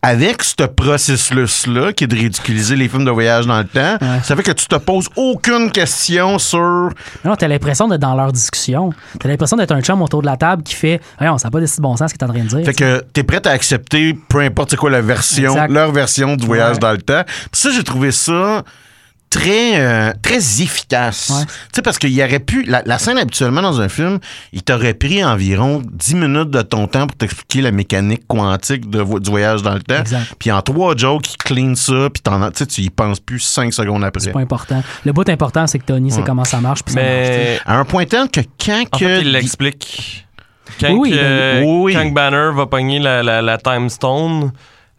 [0.02, 4.20] avec ce processus-là, qui est de ridiculiser les films de voyage dans le temps, Ouais.
[4.22, 6.88] ça fait que tu te poses aucune question sur
[7.22, 8.94] Non, t'as l'impression d'être dans leur discussion.
[9.18, 11.60] T'as l'impression d'être un chum autour de la table qui fait Voyons, ça n'a pas
[11.60, 12.64] de si bon sens ce que t'es en train de dire.
[12.64, 15.70] Fait que t'es prêt à accepter peu importe quoi la version, Exact.
[15.70, 16.80] leur version du voyage Ouais.
[16.80, 17.22] dans le temps.
[17.26, 18.62] Puis ça, j'ai trouvé ça
[19.30, 21.30] très euh, très efficace.
[21.30, 21.44] Ouais.
[21.46, 24.18] Tu sais parce qu'il y aurait pu la, la scène habituellement dans un film,
[24.52, 29.00] il t'aurait pris environ 10 minutes de ton temps pour t'expliquer la mécanique quantique de
[29.00, 30.00] vo- du voyage dans le temps.
[30.00, 30.34] Exact.
[30.38, 33.72] Puis en trois jokes, il clean ça, puis tu sais, tu y penses plus cinq
[33.72, 34.20] secondes après.
[34.20, 34.82] C'est pas important.
[35.04, 36.24] Le bout important, c'est que Tony sait Ouais.
[36.26, 36.82] comment ça marche.
[36.82, 40.26] Puis ça marche, À un point tel que quand en que fait, il l'explique.
[40.80, 41.92] Quand, Oui, que- ben, oui.
[41.94, 44.50] quand que Banner va pogner la, la, la Time Stone,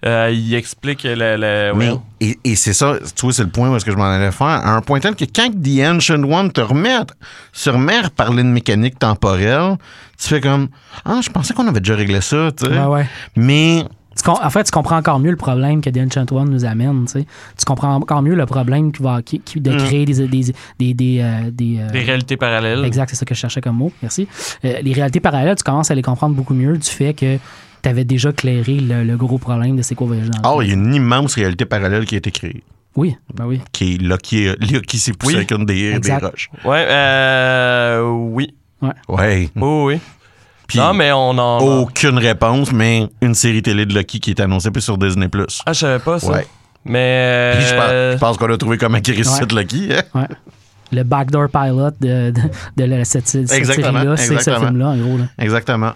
[0.06, 1.96] euh, il explique Mais, ouais.
[2.20, 4.32] et, et c'est ça, tu vois, c'est le point où est-ce que je m'en allais
[4.32, 4.48] faire.
[4.48, 7.06] À un point tel que quand The Ancient One te remet, à-
[7.54, 9.78] se remet à parler de mécanique temporelle,
[10.20, 10.70] tu fais comme
[11.06, 12.72] Ah, je pensais qu'on avait déjà réglé ça, tu sais.
[12.80, 13.06] Ouais, ouais.
[13.36, 13.86] Mais
[14.24, 17.06] Tu en fait, tu comprends encore mieux le problème que The Ancient One nous amène.
[17.06, 17.26] Tu, sais.
[17.58, 19.78] tu comprends encore mieux le problème qui va, qui, qui- de Mm.
[19.78, 20.28] créer des.
[20.28, 22.84] des, des, des, euh, des, euh, Des réalités parallèles.
[22.86, 23.92] Exact, c'est ça que je cherchais comme mot.
[24.02, 24.28] Merci.
[24.66, 27.38] Euh, les réalités parallèles, tu commences à les comprendre beaucoup mieux du fait que
[27.82, 30.62] tu avais déjà clairé le, le gros problème de voyager dans le oh, temps.
[30.62, 32.64] il y a une immense réalité parallèle qui a été créée.
[32.96, 33.62] Oui, ben oui.
[33.72, 35.38] Qui est Lucky, Lucky s'est poussé Oui.
[35.38, 36.50] avec une des, des roches.
[36.66, 38.54] Ouais, euh, oui.
[38.82, 38.92] Ouais.
[39.08, 40.00] Oui, oui.
[40.68, 41.60] Puis non, mais on en.
[41.60, 45.28] aucune réponse, mais une série télé de Lucky qui est annoncée plus sur Disney.
[45.66, 46.32] Ah, je savais pas ça.
[46.32, 46.48] Ouais.
[46.86, 47.54] Mais.
[47.58, 49.62] Puis je pense, qu'on a trouvé comment ressuscite Ouais.
[49.62, 49.90] Lucky.
[49.92, 50.02] hein?
[50.16, 50.28] Ouais.
[50.94, 52.34] Le backdoor pilot de,
[52.76, 54.68] de, cette, cette série-là, c'est ce exactement.
[54.68, 55.18] film-là, en gros.
[55.18, 55.24] Là.
[55.40, 55.92] Exactement.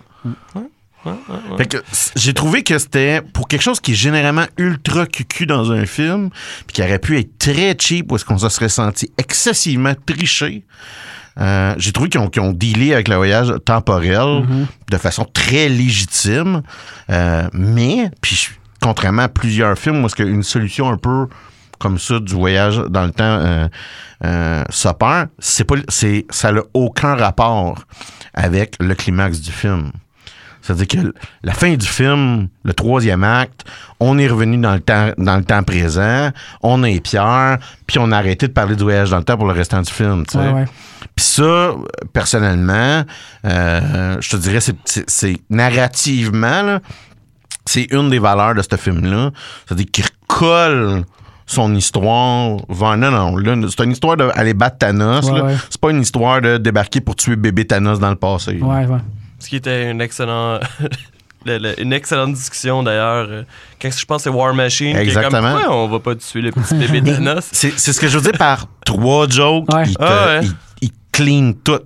[1.58, 5.46] Fait que c- j'ai trouvé que c'était pour quelque chose qui est généralement ultra cucu
[5.46, 6.30] dans un film,
[6.68, 10.63] puis qui aurait pu être très cheap, où est-ce qu'on se serait senti excessivement triché.
[11.39, 14.46] euh, j'ai trouvé qu'ils ont, dealé avec le voyage temporel
[14.89, 16.62] de façon très légitime,
[17.10, 18.50] Euh, mais puis
[18.82, 21.28] contrairement à plusieurs films où est-ce qu'une solution un peu
[21.80, 23.68] comme ça du voyage dans le temps euh,
[24.24, 27.84] euh, s'opère, c'est pas c'est ça n'a aucun rapport
[28.34, 29.91] avec le climax du film.
[30.65, 33.65] C'est-à-dire que la fin du film, le troisième acte,
[33.99, 36.32] on est revenu dans le temps, dans le temps présent,
[36.63, 39.45] on est Pierre, puis on a arrêté de parler du voyage dans le temps pour
[39.45, 40.25] le restant du film.
[40.25, 40.43] tu sais.
[40.43, 40.65] Ouais, ouais.
[41.15, 41.71] Puis ça,
[42.13, 43.04] personnellement,
[43.45, 46.80] euh, je te dirais, c'est- narrativement,
[47.65, 49.32] c'est une des valeurs de ce film-là.
[49.65, 51.04] C'est-à-dire qu'il recolle
[51.45, 52.97] son histoire vers...
[52.97, 55.30] Non, non, c'est une histoire d'aller battre Thanos.
[55.30, 55.56] Ouais.
[55.69, 58.58] C'est pas une histoire de débarquer pour tuer bébé Thanos dans le passé.
[58.60, 58.97] Ouais, ouais.
[59.45, 60.63] Ce qui était une excellente.
[61.45, 63.27] le- le- une excellente discussion d'ailleurs.
[63.29, 63.43] euh,
[63.79, 64.93] Quand je pense que c'est War Machine.
[64.93, 65.53] qui est Exactement.
[65.62, 67.47] Comme, on va pas tuer le petit bébé Thanos?
[67.51, 69.71] C'est c'est ce que je veux dire par trois jokes.
[69.71, 69.84] Ouais.
[69.86, 70.39] Il, te, Ah ouais.
[70.41, 71.79] il- il clean tout.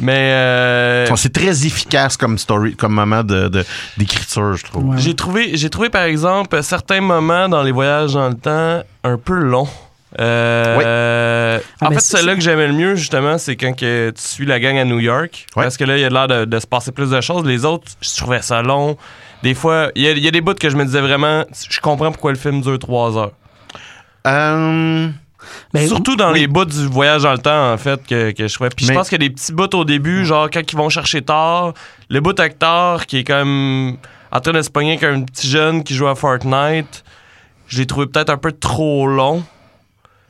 [0.00, 3.64] Mais euh, C'est très efficace comme story, comme moment de- de-
[3.96, 4.84] d'écriture, je trouve.
[4.90, 4.98] Ouais.
[4.98, 9.16] j'ai trouvé, j'ai trouvé par exemple certains moments dans les voyages dans le temps un
[9.16, 9.66] peu longs.
[10.20, 14.22] Euh, Ah, en fait, c'est- celui-là que j'aimais le mieux, justement, c'est quand que tu
[14.22, 15.46] suis la gang à New York.
[15.54, 17.44] Parce que là, il y a l'air de, de se passer plus de choses.
[17.44, 18.96] Les autres, je trouvais ça long.
[19.42, 21.44] Des fois, il y a, il y a des bouts que je me disais vraiment,
[21.68, 23.32] je comprends pourquoi le film dure trois heures.
[24.26, 25.08] Euh,
[25.72, 26.40] Ben, Surtout dans oui.
[26.40, 28.68] les bouts du voyage dans le temps, en fait, que, que je trouvais.
[28.70, 30.88] Puis je pense qu'il y a des petits bouts au début, genre quand ils vont
[30.90, 31.72] chercher tard,
[32.10, 33.96] le bout acteur qui est comme
[34.30, 37.02] en train de se pogner avec un petit jeune qui joue à Fortnite,
[37.68, 39.42] je l'ai trouvé peut-être un peu trop long.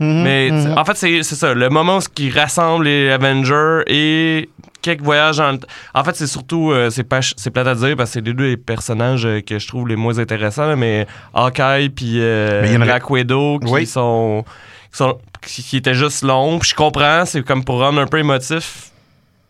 [0.00, 0.78] Mhm, Mais mhm.
[0.78, 1.54] en fait, c'est c'est ça.
[1.54, 4.48] Le moment où ils rassemblent les Avengers et
[4.80, 6.70] quelques voyages t- En fait, c'est surtout.
[6.70, 9.40] euh, c'est pas c'est plate à dire parce que c'est les deux les personnages euh,
[9.40, 10.66] que je trouve les moins intéressants.
[10.66, 13.86] là, mais Hawkeye puis euh, en Black Widow qui Oui.
[13.86, 14.44] sont.
[14.92, 16.58] Qui, sont- qui- qui étaient juste longs.
[16.58, 18.90] Puis je comprends, c'est comme pour rendre un peu émotif.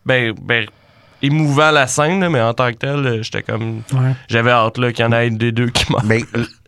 [0.05, 0.33] Ben.
[0.41, 0.65] ben
[1.21, 3.81] émouvant la scène, là, mais en tant que tel, euh, j'étais comme.
[3.93, 4.13] Ouais.
[4.29, 6.03] J'avais hâte là, qu'il y en ait des deux qui meurent.
[6.05, 6.21] Ben,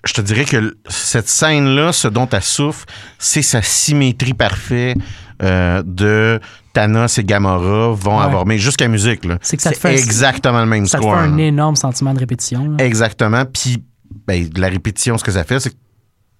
[0.05, 2.85] je te dirais que cette scène-là, ce dont elle souffre,
[3.19, 4.97] c'est sa symétrie parfaite
[5.43, 6.39] euh, de
[6.73, 8.23] Thanos et Gamora vont Ouais.
[8.25, 9.37] avoir, mais jusqu'à la musique, là.
[9.41, 11.19] C'est que ça te C'est fait- exactement le même Ça te fait score.
[11.19, 12.75] un énorme sentiment de répétition.
[12.77, 12.83] là.
[12.85, 13.43] Exactement.
[13.45, 13.83] Puis,
[14.27, 15.75] ben, de la répétition, ce que ça fait, c'est que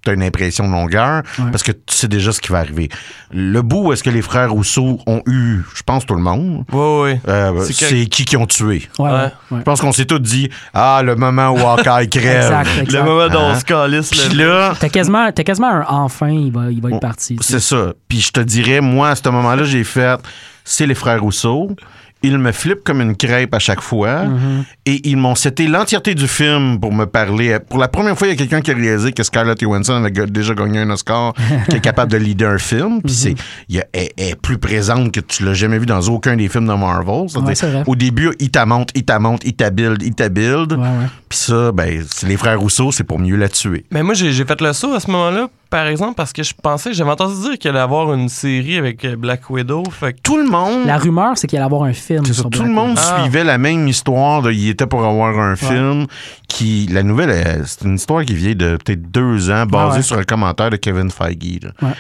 [0.03, 1.51] tu as une impression de longueur Ouais.
[1.51, 2.89] parce que tu sais déjà ce qui va arriver.
[3.31, 6.63] Le bout où est-ce que les frères Rousseau ont eu, je pense, tout le monde,
[6.71, 7.21] Ouais, ouais.
[7.27, 8.87] euh, C'est qui qui ont tué?
[8.99, 9.21] Ouais, ouais, Ouais.
[9.51, 9.57] ouais.
[9.59, 12.43] Je pense qu'on s'est tous dit Ah, le moment où Hawkeye crève.
[12.43, 12.91] Exact, exact.
[12.91, 13.59] Le moment dont on Hein?
[13.59, 14.73] se calisse, Puis là.
[14.79, 17.37] T'as quasiment, t'as quasiment un enfin, il va, il va être Oh, parti.
[17.41, 17.93] C'est ça.
[18.07, 20.19] Puis je te dirais, moi, à ce moment-là, j'ai fait,
[20.63, 21.75] c'est les frères Rousseau.
[22.23, 24.25] Ils me flippent comme une crêpe à chaque fois.
[24.25, 24.63] Mhm.
[24.85, 27.57] Et ils m'ont cité l'entièreté du film pour me parler.
[27.69, 30.11] Pour la première fois, il y a quelqu'un qui a réalisé que Scarlett Johansson avait
[30.11, 31.33] ga- déjà gagné un Oscar,
[31.69, 33.01] qui est capable de leader un film.
[33.01, 33.35] Puis c'est,
[33.69, 36.35] il y a- elle, elle est plus présente que tu l'as jamais vu dans aucun
[36.35, 37.27] des films de Marvel.
[37.29, 37.83] C'est-à-dire, Ouais, c'est vrai.
[37.87, 40.73] au début, il t'a monte, il t'a monte, il t'a build, il t'a build.
[40.73, 40.87] Ouais, ouais.
[41.29, 43.85] Puis ça, ben, c'est les frères Rousseau, c'est pour mieux la tuer.
[43.91, 46.53] Mais moi, j'ai j'ai fait le saut à ce moment-là, par exemple, parce que je
[46.53, 49.83] pensais, j'avais entendu dire qu'il allait avoir une série avec euh, Black Widow.
[49.89, 50.85] Fait que Tout le monde.
[50.85, 52.23] La rumeur, c'est qu'il allait avoir un film.
[52.25, 53.01] Ça, tout le monde Widow.
[53.03, 53.21] Ah.
[53.23, 54.43] suivait la même histoire.
[54.43, 56.05] De, il était pour avoir un film
[56.47, 56.85] qui.
[56.91, 60.01] La nouvelle, elle, c'est une histoire qui vient de peut-être deux ans, basée Ah ouais.
[60.03, 61.61] sur un commentaire de Kevin Feige.
[61.63, 61.71] là.
[61.81, 61.93] Ouais.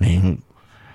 [0.00, 0.20] Mais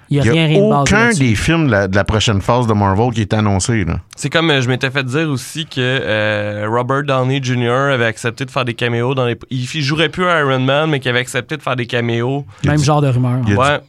[0.10, 1.20] Il n'y a rien, rien de basé aucun là-dessus.
[1.24, 3.84] des films de la, de la prochaine phase de Marvel qui est annoncé.
[3.86, 4.00] Là.
[4.16, 7.70] c'est comme euh, je m'étais fait dire aussi que euh, Robert Downey Jr.
[7.94, 9.38] avait accepté de faire des caméos dans les.
[9.50, 12.46] Il, il jouerait plus à Iron Man, mais qu'il avait accepté de faire des caméos.
[12.64, 13.40] Même genre de rumeur.
[13.48, 13.80] Il y a Ouais,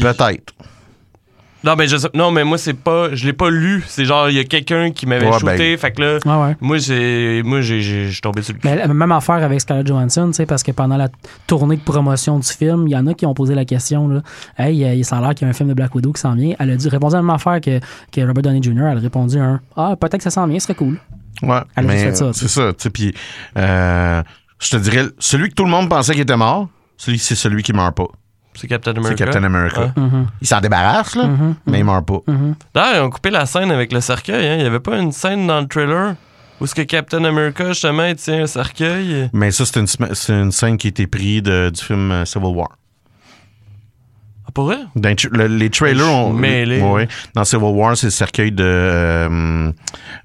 [0.00, 0.52] peut-être.
[1.66, 3.12] Non, mais je sais- non, mais moi, c'est pas.
[3.14, 3.82] Je l'ai pas lu.
[3.88, 5.56] C'est genre, il y a quelqu'un qui m'avait Ouais, shooté.
[5.56, 6.56] ben- Fait que là, ouais.
[6.60, 7.42] moi, j'ai.
[7.44, 7.80] Moi, j'ai.
[7.82, 8.68] Je suis tombé sur le cul.
[8.68, 11.08] Mais la même affaire avec Scarlett Johansson, tu sais, parce que pendant la
[11.46, 14.22] tournée de promotion du film, il y en a qui ont posé la question, là,
[14.58, 16.54] hey, ça a l'air qu'il y a un film de Black Widow qui s'en vient.
[16.58, 17.80] Elle a dit, répondu à la même affaire que,
[18.12, 18.86] que Robert Downey Jr.
[18.92, 20.98] Elle a répondu un, ah, peut-être que ça s'en vient, ce serait cool.
[21.42, 22.72] Ouais, Elle a mais juste fait ça, c'est ça.
[22.72, 23.12] tu sais, Puis,
[23.58, 24.22] euh,
[24.60, 27.62] je te dirais, celui que tout le monde pensait qu'il était mort, celui, c'est celui
[27.62, 28.06] qui meurt pas.
[28.56, 29.24] C'est Captain C'est America?
[29.24, 29.80] Captain America.
[29.82, 29.92] Ouais.
[30.02, 32.20] Mhm, Il s'en débarrasse, là, mhm, mais il meurt pas.
[32.26, 32.54] mhm.
[32.74, 34.46] D'ailleurs, ils ont coupé la scène avec le cercueil.
[34.46, 34.56] Hein.
[34.58, 36.14] Il y avait pas une scène dans le trailer
[36.58, 39.28] où est-ce que Captain America, justement, il tient un cercueil?
[39.34, 42.48] Mais ça, c'est une, c'est scène qui a été prise de- du film euh, Civil
[42.48, 42.68] War.
[44.46, 44.78] Ah, pour vrai?
[44.94, 46.32] Dans les tra- le- les trailers ont.
[46.32, 46.80] mêlé.
[46.80, 48.64] ouais, dans Civil War, c'est le cercueil de.
[48.64, 49.70] euh,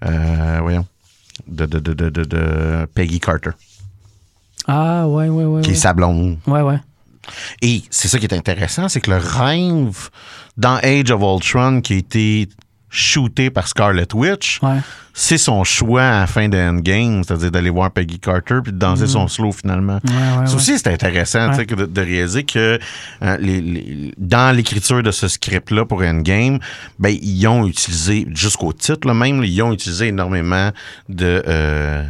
[0.05, 0.85] euh, voyons.
[1.47, 3.49] De, de, de, de, de, de Peggy Carter,
[4.67, 5.61] Ah, ouais, ouais, ouais.
[5.61, 5.79] qui est ouais.
[5.79, 6.37] sa blonde.
[6.47, 6.79] Ouais, ouais.
[7.61, 10.09] Et c'est ça qui est intéressant, c'est que le rêve
[10.57, 12.49] dans Age of Ultron qui a été
[12.93, 14.79] shooté par Scarlet Witch, Ouais.
[15.13, 18.77] c'est son choix à la fin de Endgame, c'est-à-dire d'aller voir Peggy Carter puis de
[18.77, 19.99] danser son slow finalement.
[20.03, 22.77] Ouais, ouais, Ça aussi, c'est intéressant que de, de réaliser que
[23.23, 26.59] euh, les- les- dans l'écriture de ce script-là pour Endgame,
[26.99, 30.71] ben, ils ont utilisé, jusqu'au titre là, même, ils ont utilisé énormément
[31.07, 32.03] de, euh,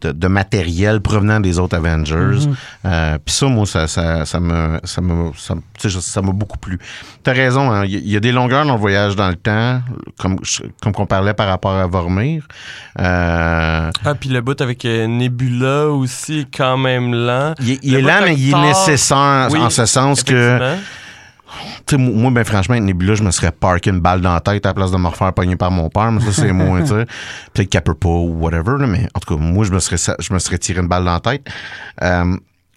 [0.00, 2.14] de, de matériel provenant des autres Avengers.
[2.46, 2.54] Mm-hmm.
[2.86, 5.54] Euh, Puis ça, moi, ça, ça, ça me, ça me, ça,
[6.00, 6.78] ça m'a beaucoup plu.
[7.22, 9.36] T'as raison, hein, il y, il y a des longueurs dans le voyage dans le
[9.36, 9.80] temps,
[10.18, 10.38] comme,
[10.82, 12.46] comme qu'on parlait par rapport à Vormir.
[13.00, 17.54] Euh, Ah, puis le bout avec euh, Nebula aussi, est quand même lent.
[17.60, 20.58] il, est- il lent, mais il est nécessaire oui, en ce sens que
[21.96, 24.64] sais, moi, ben, franchement, avec Nebula, je me serais parké une balle dans la tête
[24.66, 26.88] à la place de me refaire pogner par mon père, mais ça, c'est moi, tu
[26.88, 27.06] sais.
[27.52, 29.96] Peut-être qu'elle peut pas ou whatever, là, mais en tout cas, moi, je me serais,
[30.18, 31.46] je me serais tiré une balle dans la tête.
[32.02, 32.36] Euh,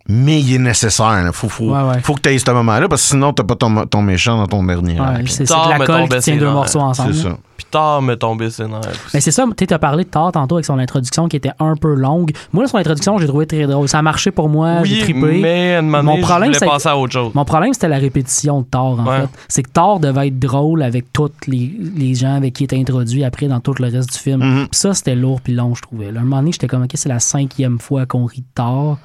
[0.09, 1.31] mais il est nécessaire, là.
[1.33, 1.99] Faut, faut, Ouais, ouais.
[2.01, 4.47] faut que tu aies ce moment-là, parce que sinon, t'as pas ton, ton méchant dans
[4.47, 7.13] ton dernier Ouais, c'est de la colle qui tient deux morceaux ensemble.
[7.13, 7.37] C'est ça.
[7.69, 9.11] Puis tard me tombé ses nerfs aussi.
[9.13, 11.75] Mais c'est ça, tu as parlé de Thor tantôt avec son introduction qui était un
[11.75, 12.31] peu longue.
[12.53, 13.87] Moi, là, son introduction, j'ai trouvé très drôle.
[13.87, 15.39] Ça a marché pour moi, j'ai oui, trippé.
[15.41, 17.31] mais à un moment Mon problème, je passer à autre chose.
[17.33, 19.21] Mon problème, c'était la répétition de Thor, en Ouais.
[19.21, 19.29] fait.
[19.47, 22.79] C'est que Thor devait être drôle avec tous les, les gens avec qui il était
[22.79, 24.41] introduit après dans tout le reste du film.
[24.43, 24.67] Mhm.
[24.69, 26.11] Puis ça, c'était lourd puis long, je trouvais.
[26.11, 28.45] Là, à un moment donné, j'étais comme, OK, c'est la cinquième fois qu'on rit de
[28.55, 28.97] Thor.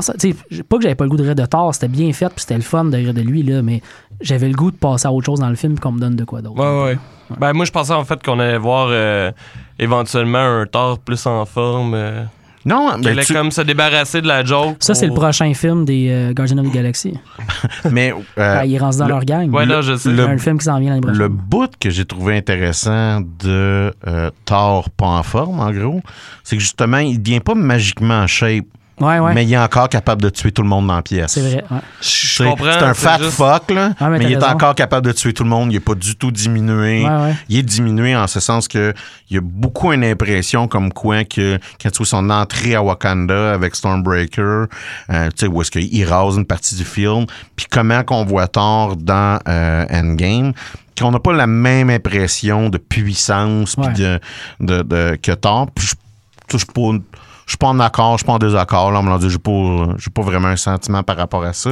[0.00, 2.56] Pas que j'avais pas le goût de rire de Thor, c'était bien fait puis c'était
[2.56, 3.82] le fun de rire de lui, là, mais
[4.20, 6.24] j'avais le goût de passer à autre chose dans le film qu'on me donne de
[6.24, 6.56] quoi d'autre.
[6.58, 6.98] Ouais, ouais.
[7.38, 9.30] Ben, moi, je pensais en fait qu'on allait voir euh,
[9.78, 11.94] éventuellement un Thor plus en forme.
[11.94, 12.22] euh,
[12.66, 14.76] Non, qui mais, allait tu- comme se débarrasser de la joke.
[14.80, 17.14] Ça, c'est le prochain film des euh, Guardians of the Galaxy.
[17.90, 19.50] mais euh, Ah, il est rendu dans le- leur gang.
[19.52, 20.10] Ouais, là, je sais.
[20.10, 21.18] le- un film qui s'en vient l'année prochaine.
[21.18, 26.00] Le bout que j'ai trouvé intéressant de euh, Thor pas en forme, en gros,
[26.42, 28.64] c'est que justement, il devient pas magiquement en shape
[29.00, 29.34] Ouais, ouais.
[29.34, 31.32] mais il est encore capable de tuer tout le monde dans la pièce.
[31.32, 31.64] C'est vrai.
[31.70, 31.78] ouais.
[32.00, 32.64] Je C'est comprends.
[32.72, 34.46] c'est un fat juste- fuck, là, Ah, mais il est raison.
[34.46, 35.72] encore capable de tuer tout le monde.
[35.72, 37.02] Il n'est pas du tout diminué.
[37.04, 37.34] Ouais, ouais.
[37.48, 38.94] Il est diminué en ce sens que
[39.30, 42.82] il y a beaucoup une impression comme quoi que quand tu vois son entrée à
[42.82, 44.66] Wakanda avec Stormbreaker,
[45.10, 47.26] euh, tu sais, où est-ce qu'il rase une partie du film,
[47.56, 50.52] puis comment qu'on voit Thor dans euh, Endgame,
[50.96, 53.92] qu'on n'a pas la même impression de puissance puis Ouais.
[53.94, 54.20] de,
[54.60, 55.68] de, de- que Thor.
[55.74, 55.94] Puis je
[56.52, 56.90] je suis pas,
[57.46, 58.90] je suis pas en accord, je suis pas en désaccord.
[58.92, 61.52] Là, on me l'a dit, j'ai pas, j'ai pas vraiment un sentiment par rapport à
[61.52, 61.70] ça.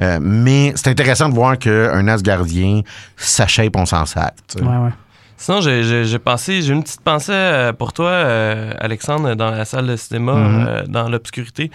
[0.00, 2.82] Euh, mais c'est intéressant de voir qu'un Asgardien
[3.16, 4.34] s'achète, on s'en sac.
[4.56, 4.90] Ouais, ouais.
[5.36, 9.50] Sinon, j'ai- j'ai j'ai pensé, j'ai une petite pensée euh, pour toi, euh, Alexandre, dans
[9.50, 10.66] la salle de cinéma, Mhm.
[10.68, 11.70] euh, dans l'obscurité.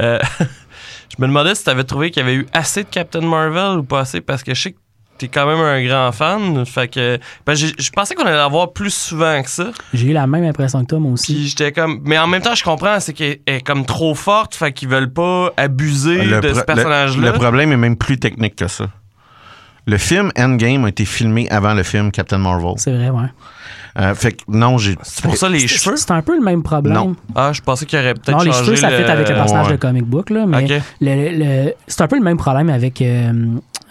[0.00, 3.20] Euh, je me demandais si tu avais trouvé qu'il y avait eu assez de Captain
[3.22, 4.78] Marvel ou pas assez, parce que je sais que
[5.18, 6.64] t'es quand même un grand fan.
[6.64, 9.70] Fait que ben, je pensais qu'on allait l'avoir plus souvent que ça.
[9.92, 11.34] J'ai eu la même impression que toi, moi aussi.
[11.34, 12.00] Puis j'étais comme.
[12.04, 15.12] Mais en même temps, je comprends, c'est qu'elle est comme trop forte, fait qu'ils veulent
[15.12, 17.26] pas abuser Le de ce personnage-là.
[17.26, 18.86] Le, le problème est même plus technique que ça.
[19.86, 22.74] Le film Endgame a été filmé avant le film Captain Marvel.
[22.76, 23.22] C'est vrai, ouais.
[23.98, 24.96] Euh, fait que non, j'ai.
[25.02, 25.96] C'est pour ça les cheveux?
[25.96, 26.94] C'est un peu le même problème.
[26.94, 27.16] Non.
[27.34, 29.28] Ah, je pensais qu'il y aurait peut-être Non, les changé cheveux, ça le- fait avec
[29.28, 29.72] le personnage Ouais.
[29.72, 30.68] de comic book, là, mais
[31.00, 33.32] le- le- c'est un peu le même problème avec euh,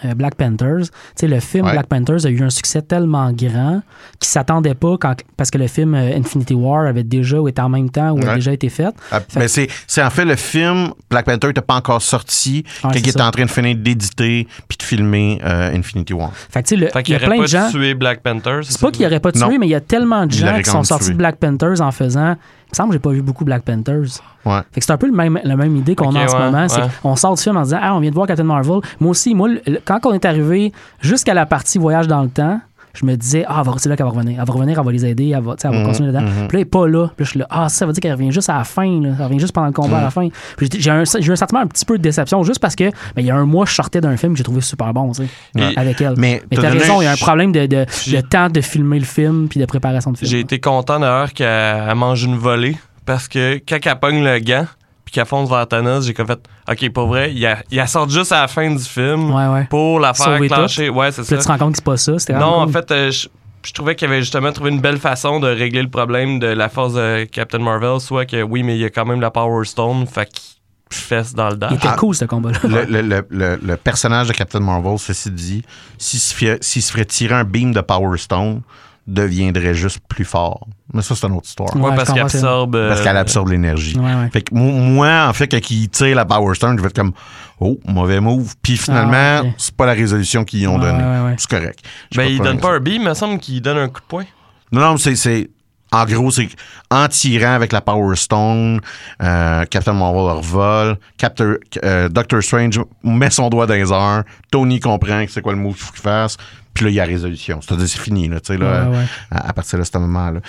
[0.04, 0.84] euh, Black Panthers.
[0.86, 1.72] Tu sais, le film Ouais.
[1.72, 3.82] Black Panthers a eu un succès tellement grand
[4.18, 7.62] qu'il s'attendait pas quand, parce que le film euh, Infinity War avait déjà ou était
[7.62, 8.34] en même temps ou a Ouais.
[8.36, 8.94] déjà été fait.
[9.10, 12.72] Ah, mais c'est, c'est en fait le film Black Panther n'était pas encore sorti Ouais,
[12.82, 16.32] quand c'est il était en train de finir d'éditer puis de filmer euh, Infinity War.
[16.34, 17.70] Fait que, tu sais, le- Fait il y qu'il a aurait plein pas de gens.
[17.70, 18.60] tué Black Panther.
[18.62, 19.58] C'est pas qu'il aurait pas tué, Non.
[19.58, 21.12] mais il y a tellement de gens qui sont sortis tué.
[21.14, 22.36] de Black Panthers en faisant.
[22.68, 24.20] Il me semble que j'ai pas vu beaucoup Black Panthers.
[24.44, 24.60] Ouais.
[24.72, 26.38] Fait que c'est un peu le même, la même idée qu'on a en ce ouais,
[26.50, 26.68] moment.
[26.68, 28.80] C'est qu'on sort du film en disant Ah, on vient de voir Captain Marvel.
[29.00, 32.60] Moi aussi, moi, le- quand on est arrivé jusqu'à la partie voyage dans le temps,
[33.00, 34.38] je me disais Ah, c'est là qu'elle va revenir.
[34.40, 36.22] Elle va revenir, elle va les aider, elle va, elle va Mhm, continuer dedans.
[36.22, 36.28] mhm.
[36.30, 37.06] Puis là, elle est pas là.
[37.16, 39.00] Puis là, je suis là Ah, ça veut dire qu'elle revient juste à la fin.
[39.00, 39.10] là.
[39.18, 40.04] Elle revient juste pendant le combat à Mhm.
[40.04, 40.28] la fin.
[40.56, 43.24] Puis j'ai- un, un sentiment un petit peu de déception juste parce que ben, il
[43.26, 45.28] y a un mois, je sortais d'un film que j'ai trouvé super bon, tu sais,
[45.58, 46.14] Et- avec elle.
[46.16, 48.60] Mais, Mais t'as raison, il y a un problème de, de, J'ai- de temps de
[48.60, 50.30] filmer le film puis de préparation de film.
[50.30, 51.48] J'ai été content d'ailleurs qu'elle
[51.88, 54.66] elle mange une volée parce que quand elle pogne le gant
[55.08, 56.38] puis qu'elle fonce vers Thanos, j'ai comme fait
[56.70, 59.46] OK, pas vrai, il a, il a sort juste à la fin du film Ouais,
[59.46, 59.64] ouais.
[59.70, 60.90] pour la faire Sauver clencher.
[60.90, 61.38] Ouais, c'est ça.
[61.38, 62.18] tu te rends compte que c'est pas ça.
[62.18, 63.26] C'était Non, en fait, euh, je,
[63.64, 66.68] je trouvais qu'il avait justement trouvé une belle façon de régler le problème de la
[66.68, 69.64] force de Captain Marvel, soit que oui, mais il y a quand même la Power
[69.64, 70.42] Stone, fait qu'il
[70.90, 71.72] fesse dans le Il dash.
[71.72, 71.96] était Ah.
[71.98, 72.58] cool, ce combat-là.
[72.64, 75.62] le, le- le- le- le personnage de Captain Marvel, ceci dit,
[75.96, 78.60] s'il se, fait- s'il se ferait tirer un beam de Power Stone,
[79.08, 80.66] deviendrait juste plus fort.
[80.92, 81.74] Mais ça, c'est une autre histoire.
[81.76, 82.76] Ouais, parce c'est- absorbe.
[82.76, 83.96] euh, Parce qu'elle absorbe l'énergie.
[83.98, 84.28] Ouais, ouais.
[84.32, 86.96] Fait que mo- moi, en fait, quand ils tirent la Power Stone, je vais être
[86.96, 87.12] comme
[87.60, 88.54] Oh, mauvais move.
[88.62, 89.52] Puis finalement, Ah, ok.
[89.58, 91.02] c'est pas la résolution qu'ils ont donnée.
[91.02, 91.34] ouais, ouais.
[91.38, 91.80] C'est correct.
[92.14, 94.00] Ben, de il problème donne pas un beam, il me semble qu'il donne un coup
[94.00, 94.24] de poing.
[94.70, 95.16] Non, non, c'est.
[95.16, 95.50] c'est-
[95.90, 96.50] En gros, c'est
[96.90, 98.78] en tirant avec la Power Stone,
[99.22, 104.80] euh, Captain Marvel revole, Captain, euh, Doctor Strange met son doigt dans les airs, Tony
[104.80, 106.36] comprend que c'est quoi le move qu'il faut qu'il fasse,
[106.74, 107.60] puis là, il y a résolution.
[107.60, 109.04] C'est-à-dire, c'est fini, là, tu sais, là, Ouais, ouais.
[109.30, 110.40] À, à partir de ce moment-là.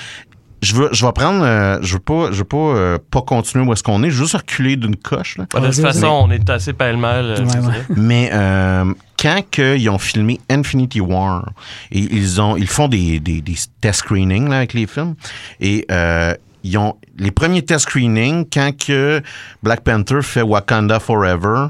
[0.62, 3.64] Je veux, je vais prendre, euh, je veux pas, je veux pas, euh, pas continuer
[3.66, 5.46] où est-ce qu'on est, je veux juste reculer d'une coche, là.
[5.46, 7.36] De toute façon, on est assez pêle-mêle.
[7.40, 7.72] euh.
[7.96, 11.50] Mais euh, quand que ils ont filmé Infinity War,
[11.94, 15.16] et ils ont ils font des, des, des test screenings là, avec les films,
[15.62, 16.34] et euh,
[16.66, 19.22] ils ont les premiers test screenings quand que
[19.64, 21.68] Black Panther fait Wakanda Forever,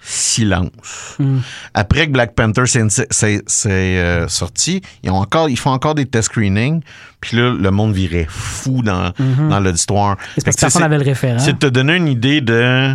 [0.00, 1.16] silence.
[1.18, 1.38] Mm.
[1.74, 6.28] Après que Black Panther s'est euh, sorti, ils, ont encore, ils font encore des test
[6.30, 6.82] screenings,
[7.20, 9.48] puis là, le monde virait fou dans, Mhm.
[9.50, 10.16] dans l'auditoire.
[10.36, 11.38] C'est parce que personne n'avait le référent.
[11.38, 12.94] c'est de te donner une idée de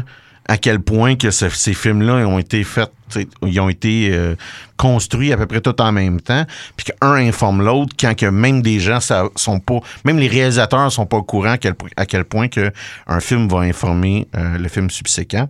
[0.49, 2.91] à quel point que ce- ces films-là ont été faits,
[3.45, 4.35] ils ont été euh,
[4.75, 8.61] construits à peu près tout en même temps, puis qu'un informe l'autre quand que même
[8.61, 11.87] des gens ça, sont pas, même les réalisateurs sont pas au courant à quel, po-
[11.95, 12.71] à quel point que
[13.07, 15.47] un film va informer euh, le film subséquent.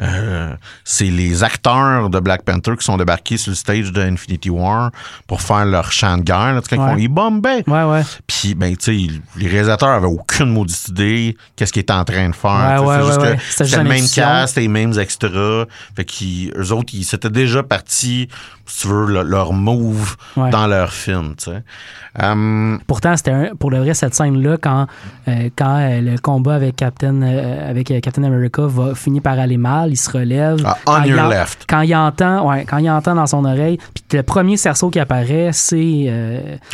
[0.00, 4.50] Euh, c'est les acteurs de Black Panther qui sont débarqués sur le stage de Infinity
[4.50, 4.90] War
[5.26, 6.54] pour faire leur chant de guerre.
[6.54, 6.84] Là, quand Ouais.
[6.84, 7.64] ils font ils bombaient.
[7.66, 8.02] Ouais, ouais.
[8.26, 12.28] Puis, ben, tu sais, les réalisateurs avaient aucune maudite idée qu'est-ce qu'ils étaient en train
[12.28, 12.82] de faire.
[12.84, 13.36] Ouais.
[13.50, 15.64] C'était le même cast, les mêmes extras.
[15.94, 18.28] Fait qu'eux autres, ils s'étaient déjà partis,
[18.66, 20.50] si tu veux, le- leur move Ouais.
[20.50, 21.62] dans leur film, tu sais.
[22.22, 24.86] Hum, Pourtant, c'était pour le vrai cette scène-là quand,
[25.28, 29.56] euh, quand euh, le combat avec Captain euh, avec Captain America va finir par aller
[29.56, 30.58] mal, il se relève.
[30.64, 31.64] Ah, Quand on il your en- left.
[31.66, 34.98] Quand il entend, ouais, quand il entend dans son oreille, puis le premier cerceau qui
[35.00, 36.10] apparaît, c'est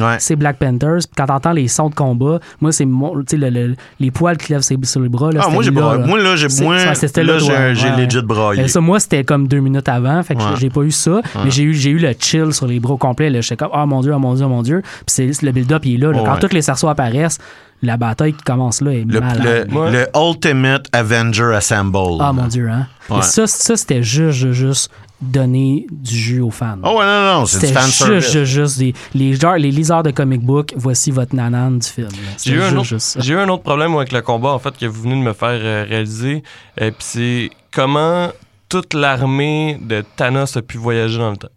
[0.01, 0.37] Ouais.
[0.37, 0.98] Black Panthers.
[1.05, 4.62] Puis quand t'entends les sons de combat, moi c'est le- le- les poils qui lèvent
[4.62, 5.31] sur les bras.
[5.31, 6.07] Là, Ah, moi, j'ai là, là.
[6.07, 8.62] moi, là, j'ai C'est- moi, ouais, c'était là, j'ai legit braillé.
[8.64, 10.20] Euh, ça, moi, c'était comme deux minutes avant.
[10.24, 11.20] Fait que j'ai pas eu ça.
[11.44, 13.31] Mais j'ai eu, j'ai eu le chill sur les bras au complet.
[13.31, 13.40] là.
[13.40, 14.83] J'étais comme, ah mon Dieu, ah mon Dieu, ah mon Dieu.
[14.83, 16.12] Puis c'est, le build-up, il est là.
[16.12, 16.18] là.
[16.18, 16.40] Ouais, Quand ouais.
[16.40, 17.38] tous les cerceaux apparaissent,
[17.83, 19.68] la bataille qui commence là est Le, malade.
[19.70, 19.90] le- Ouais.
[19.92, 22.18] le Ultimate Avenger Assemble.
[22.20, 22.87] Ah mon dieu, hein.
[23.09, 23.18] Ouais.
[23.18, 26.77] Et ça, ça c'était juste, juste, juste donner du jus aux fans.
[26.83, 28.33] Oh, ouais, non, non, c'est du fan juste, service.
[28.33, 32.09] juste, juste des, les, genre, les liseurs de comic book, voici votre nanane du film.
[32.44, 33.20] J'ai eu, un juste, autre, juste ça.
[33.20, 35.33] j'ai eu un autre problème avec le combat, en fait, que vous venez de me
[35.33, 36.42] faire euh, réaliser.
[36.81, 38.29] Et puis c'est comment
[38.68, 41.48] toute l'armée de Thanos a pu voyager dans le temps.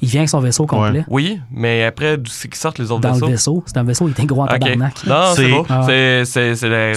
[0.00, 1.04] Il vient avec son vaisseau complet.
[1.08, 3.26] Oui, mais après, d'où c'est qu'ils sortent les autres Dans vaisseaux?
[3.26, 3.62] le vaisseau.
[3.66, 5.04] C'est un vaisseau, il était gros en tabarnak.
[5.06, 5.66] Non, c'est C'est- beau.
[5.68, 6.92] Ah C'est, c'est, c'est la-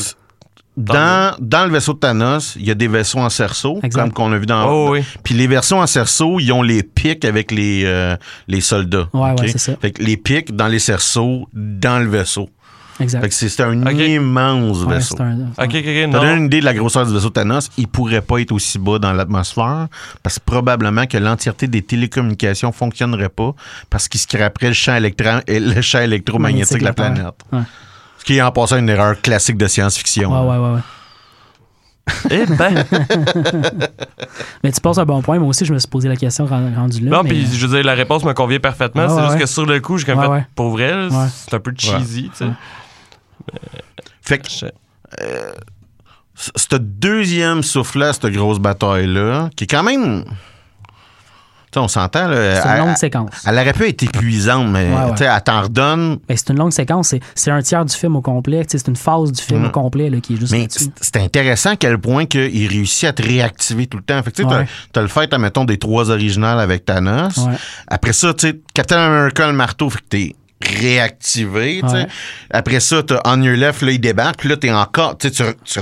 [0.77, 4.01] Dans, dans le vaisseau de Thanos, il y a des vaisseaux en cerceau, Exact.
[4.01, 4.69] comme qu'on a vu dans.
[4.69, 5.03] Oh, oui.
[5.23, 8.17] Puis les vaisseaux en cerceau, ils ont les pics avec les, euh,
[8.49, 9.07] les soldats.
[9.13, 9.77] Ouais, ouais, c'est ça.
[9.79, 12.49] Fait que les pics dans les cerceaux, dans le vaisseau.
[12.99, 13.29] Exact.
[13.33, 15.15] C'est un immense Ouais, vaisseau.
[15.17, 16.21] c'est un- Ok, ok, Non.
[16.21, 17.69] donne une idée de la grosseur du vaisseau Thanos?
[17.77, 19.87] Il pourrait pas être aussi bas dans l'atmosphère
[20.23, 23.53] parce que probablement que l'entièreté des télécommunications fonctionnerait pas
[23.89, 27.25] parce qu'il scraperait le champ, électro- le champ électromagnétique de la planète.
[27.51, 27.59] Ouais.
[28.17, 30.31] Ce qui est en passant une erreur classique de science-fiction.
[30.31, 30.81] Ouais, ouais, ouais, ouais.
[32.29, 32.85] Eh ben.
[34.63, 35.37] Mais tu passes un bon point.
[35.39, 37.09] Moi aussi, je me suis posé la question ren- rendu là.
[37.17, 39.03] Non, mais, puis je veux dire, la réponse me convient parfaitement.
[39.03, 39.39] Ouais, c'est ouais, juste ouais.
[39.41, 40.45] que sur le coup, j'ai comme Ouais, fait, ouais.
[40.55, 41.27] pour vrai, Ouais.
[41.33, 42.45] c'est un peu cheesy, tu sais.
[44.21, 44.71] Fait que c-
[46.35, 50.25] ce deuxième souffle-là, cette grosse bataille-là, qui est quand même.
[51.71, 53.29] Tu sais, on s'entend, c'est une longue elle- séquence.
[53.45, 55.11] Elle aurait pu être épuisante, mais Ouais, ouais.
[55.11, 56.19] tu sais, elle t'en redonne.
[56.29, 57.13] C'est une longue séquence.
[57.35, 58.65] C'est, un tiers du film au complet.
[58.67, 59.65] C'est une phase du film Mm.
[59.65, 63.13] au complet là, qui est juste Mais c'est intéressant à quel point qu'il réussit à
[63.13, 64.21] te réactiver tout le temps.
[64.23, 64.65] Fait que tu Ouais.
[64.93, 67.39] t'as le fait, admettons, des trois originales avec Thanos.
[67.87, 71.95] Après ça, tu Captain America, le marteau, fait que t'es réactivé, tu sais.
[71.95, 72.07] Ouais.
[72.51, 75.43] Après ça, t'as On Your Left, là, il débarque, puis là, t'es encore, tu tu,
[75.63, 75.79] tu,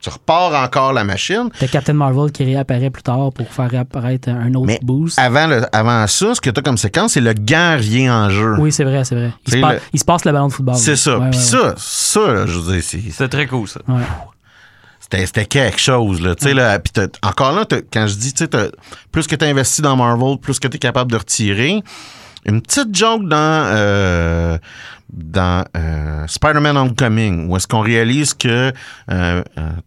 [0.00, 1.48] tu repars encore la machine.
[1.58, 5.18] T'as Captain Marvel qui réapparaît plus tard pour faire réapparaître un autre Mais boost.
[5.18, 8.56] avant, le- avant ça, ce que t'as comme séquence, c'est le gant vient en jeu.
[8.58, 9.32] Oui, c'est vrai, c'est vrai.
[9.46, 10.76] Il se, C'est pa- le- il se passe le ballon de football.
[10.76, 10.96] C'est là.
[10.96, 11.18] ça.
[11.18, 13.80] Ouais, Puis ouais, ça, ça, là, je veux dire, c'est- C'est très cool, ça.
[15.00, 18.14] c'était c'était quelque chose là tu sais là puis t'as- encore là t'as- quand je
[18.14, 18.70] dis tu sais
[19.10, 21.82] plus que tu investis dans Marvel plus que tu es capable de retirer
[22.46, 23.36] une petite joke dans
[23.74, 24.58] euh,
[25.12, 28.72] dans euh, Spider-Man Homecoming où est-ce qu'on réalise que euh,
[29.10, 29.42] euh,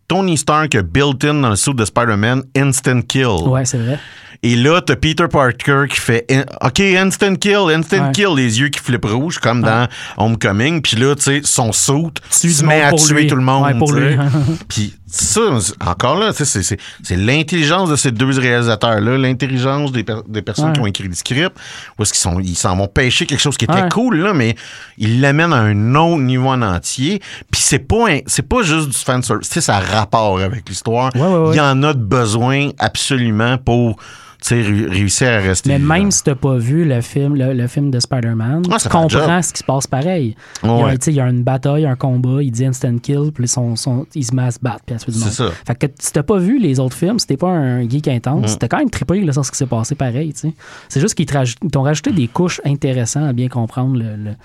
[0.08, 4.00] Tony Stark a built-in dans le suit de Spider-Man instant kill Ouais, c'est vrai.
[4.44, 6.26] et là, t'as Peter Parker qui fait
[6.62, 8.12] OK, instant kill, instant Ouais.
[8.12, 10.82] kill, les yeux qui flippent rouge, comme dans Homecoming.
[10.82, 13.28] Puis là, tu sais, son Tue se met à tuer lui.
[13.28, 13.64] tout le monde.
[13.64, 14.10] Ouais, pour tu sais.
[14.12, 14.18] lui.
[14.68, 15.42] Puis ça,
[15.86, 16.78] encore là, tu sais, c'est-
[17.16, 21.52] l'intelligence de ces deux réalisateurs-là, l'intelligence des, per- des personnes qui ont écrit le script,
[21.98, 24.56] où est-ce qu'ils sont, ils s'en vont pêcher quelque chose qui était cool, là, mais
[24.98, 27.20] ils l'amènent à un autre niveau en entier.
[27.52, 30.40] Puis c'est pas, un- c'est pas juste du fan service, tu sais, ça a rapport
[30.40, 31.12] avec l'histoire.
[31.16, 31.50] Ouais, ouais, ouais.
[31.54, 33.98] Il y en a de besoin absolument pour
[34.50, 35.70] réussir à rester.
[35.70, 35.94] Mais vivant.
[35.94, 39.42] même si t'as pas vu le film, le, le film de Spider-Man, Ouais, tu comprends
[39.42, 40.36] ce qui se passe pareil.
[40.64, 43.78] Il, y a, il y une bataille, un combat, il dit instant kill, puis son,
[43.78, 45.46] son, il se met à se battre, puis C'est ça.
[45.66, 48.56] Fait que si t'as pas vu les autres films, si t'es pas un geek intense,
[48.56, 48.58] Mm.
[48.60, 50.34] t'as quand même trippé sur ce qui s'est passé pareil.
[50.90, 51.26] C'est juste qu'ils
[51.72, 54.36] t'ont rajouté des couches intéressantes à bien comprendre le, le-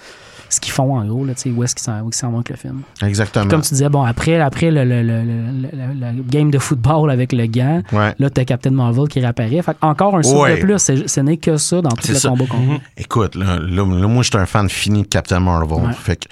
[0.50, 2.30] ce qu'ils font en gros, là, tu sais, où est-ce qu'ils s'en où ils s'en
[2.30, 2.80] vont avec le film.
[3.02, 3.46] Exactement.
[3.48, 7.46] Comme tu disais, bon, après, après le, le- le- le- game de football avec le
[7.46, 8.14] gant, Ouais.
[8.18, 9.61] là, t'as Captain Marvel qui réapparaît.
[9.62, 10.56] Fait encore un souffle Ouais.
[10.56, 10.78] de plus.
[10.78, 12.28] C'est- Ce n'est que ça dans tout le ça.
[12.30, 12.78] combat qu'on Mhm.
[12.96, 15.78] Écoute, là, là, là, moi, je suis un fan fini de Captain Marvel.
[15.87, 15.92] Ouais.
[15.92, 16.28] Fait que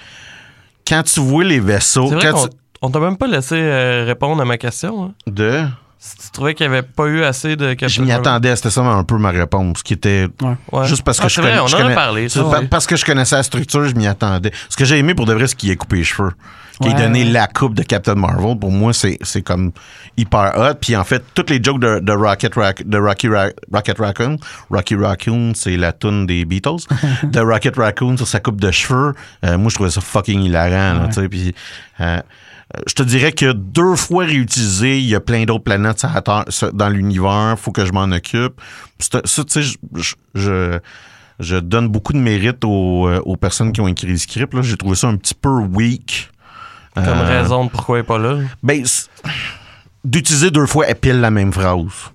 [0.87, 2.49] quand tu vois les vaisseaux, C'est vrai quand qu'on
[2.83, 5.03] on t'a même pas laissé euh, répondre à ma question.
[5.05, 5.11] hein.
[5.27, 5.63] de,
[5.99, 8.81] tu trouvais qu'il n'y avait pas eu assez de Captain je m'y attendais, c'était ça
[8.81, 10.27] un peu ma réponse, qui était
[10.71, 10.85] Ouais.
[10.85, 12.29] Juste parce que Ah, je c'est vrai, connais- on je en a connais- parlé.
[12.29, 12.67] c'est ça, pa- ouais.
[12.67, 14.51] parce que je connaissais la structure, je m'y attendais.
[14.69, 16.31] Ce que j'ai aimé pour de vrai, c'est qu'il ait coupé les cheveux.
[16.79, 17.31] Qu'il ait donné ouais.
[17.31, 19.71] la coupe de Captain Marvel, pour moi, c'est c'est comme
[20.15, 20.75] hyper hot.
[20.79, 24.37] Puis en fait, toutes les jokes de, de Rocket Rac- de Rocky Ra- Rocket Raccoon,
[24.69, 26.85] Rocky Raccoon, c'est la tune des Beatles,
[27.23, 30.99] de Rocket Raccoon sur sa coupe de cheveux, euh, moi, je trouvais ça fucking hilarant.
[31.01, 31.55] là, Puis
[31.99, 32.19] euh,
[32.87, 36.05] je te dirais que deux fois réutilisé, il y a plein d'autres planètes
[36.73, 38.59] dans l'univers, faut que je m'en occupe.
[38.99, 40.79] Ça, tu sais, je- je- je
[41.39, 44.59] je donne beaucoup de mérite aux, euh, aux personnes qui ont écrit le script.
[44.61, 46.29] J'ai trouvé ça un petit peu weak.
[46.95, 48.39] Comme Euh, raison de pourquoi il n'est pas là.
[48.63, 48.83] Ben,
[50.03, 52.11] d'utiliser deux fois pile la même phrase.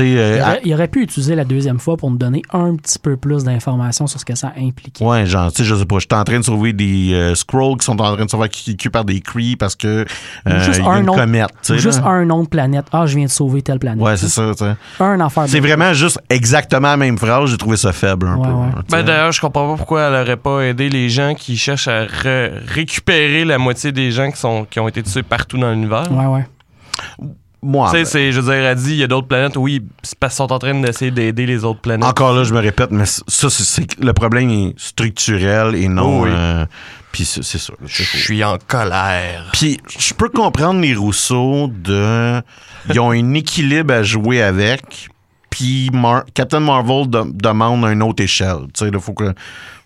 [0.00, 2.76] Euh, Il à- aurait, il aurait pu utiliser la deuxième fois pour nous donner un
[2.76, 5.04] petit peu plus d'informations sur ce que ça impliquait.
[5.04, 7.78] Ouais, genre, tu sais, je sais pas, j'étais en train de sauver des euh, scrolls
[7.78, 10.04] qui sont en train de se faire cueillir par des Kree parce que
[10.46, 11.80] euh, juste y a un une autre- comète, tu Ou sais.
[11.82, 12.08] juste là.
[12.08, 12.86] un nom de planète.
[12.92, 14.02] Ah, je viens de sauver telle planète.
[14.04, 14.74] Ouais, c'est ça, tu sais.
[15.02, 15.44] Un affaire.
[15.48, 18.52] C'est vraiment juste exactement la même phrase, j'ai trouvé ça faible un Ouais, peu.
[18.52, 18.66] ouais.
[18.76, 19.02] hein, Ben.
[19.02, 22.50] D'ailleurs, je comprends pas pourquoi elle aurait pas aidé les gens qui cherchent à re-
[22.66, 26.10] récupérer la moitié des gens qui, sont, qui ont été tués partout dans l'univers.
[26.12, 26.44] Ouais, ouais.
[27.66, 29.56] Moi, Tu sais, ben, c'est, je veux dire, elle dit, il y a d'autres planètes,
[29.56, 32.08] oui, c'est parce qu'ils sont en train d'essayer d'aider les autres planètes.
[32.08, 36.22] encore là, je me répète, mais ça, c'est, le problème est structurel et non.
[36.22, 36.30] Oui.
[36.32, 36.64] euh,
[37.10, 37.72] puis c'est, ça.
[37.86, 39.50] Je suis en colère.
[39.52, 42.40] Puis je peux comprendre les Rousseau de.
[42.92, 45.08] Ils ont un équilibre à jouer avec.
[45.56, 48.66] Puis Mar- Captain Marvel de- demande une autre échelle.
[48.82, 49.32] Il faut que,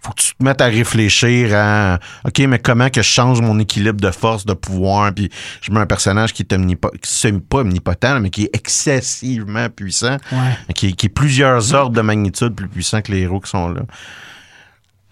[0.02, 3.58] faut que tu te mettes à réfléchir à OK, mais comment que je change mon
[3.60, 5.12] équilibre de force, de pouvoir?
[5.14, 8.50] Puis je mets un personnage qui est omnipo- qui c'est pas omnipotent, mais qui est
[8.54, 10.74] excessivement puissant, Ouais.
[10.74, 13.68] qui est, qui est plusieurs ordres de magnitude plus puissant que les héros qui sont
[13.68, 13.82] là.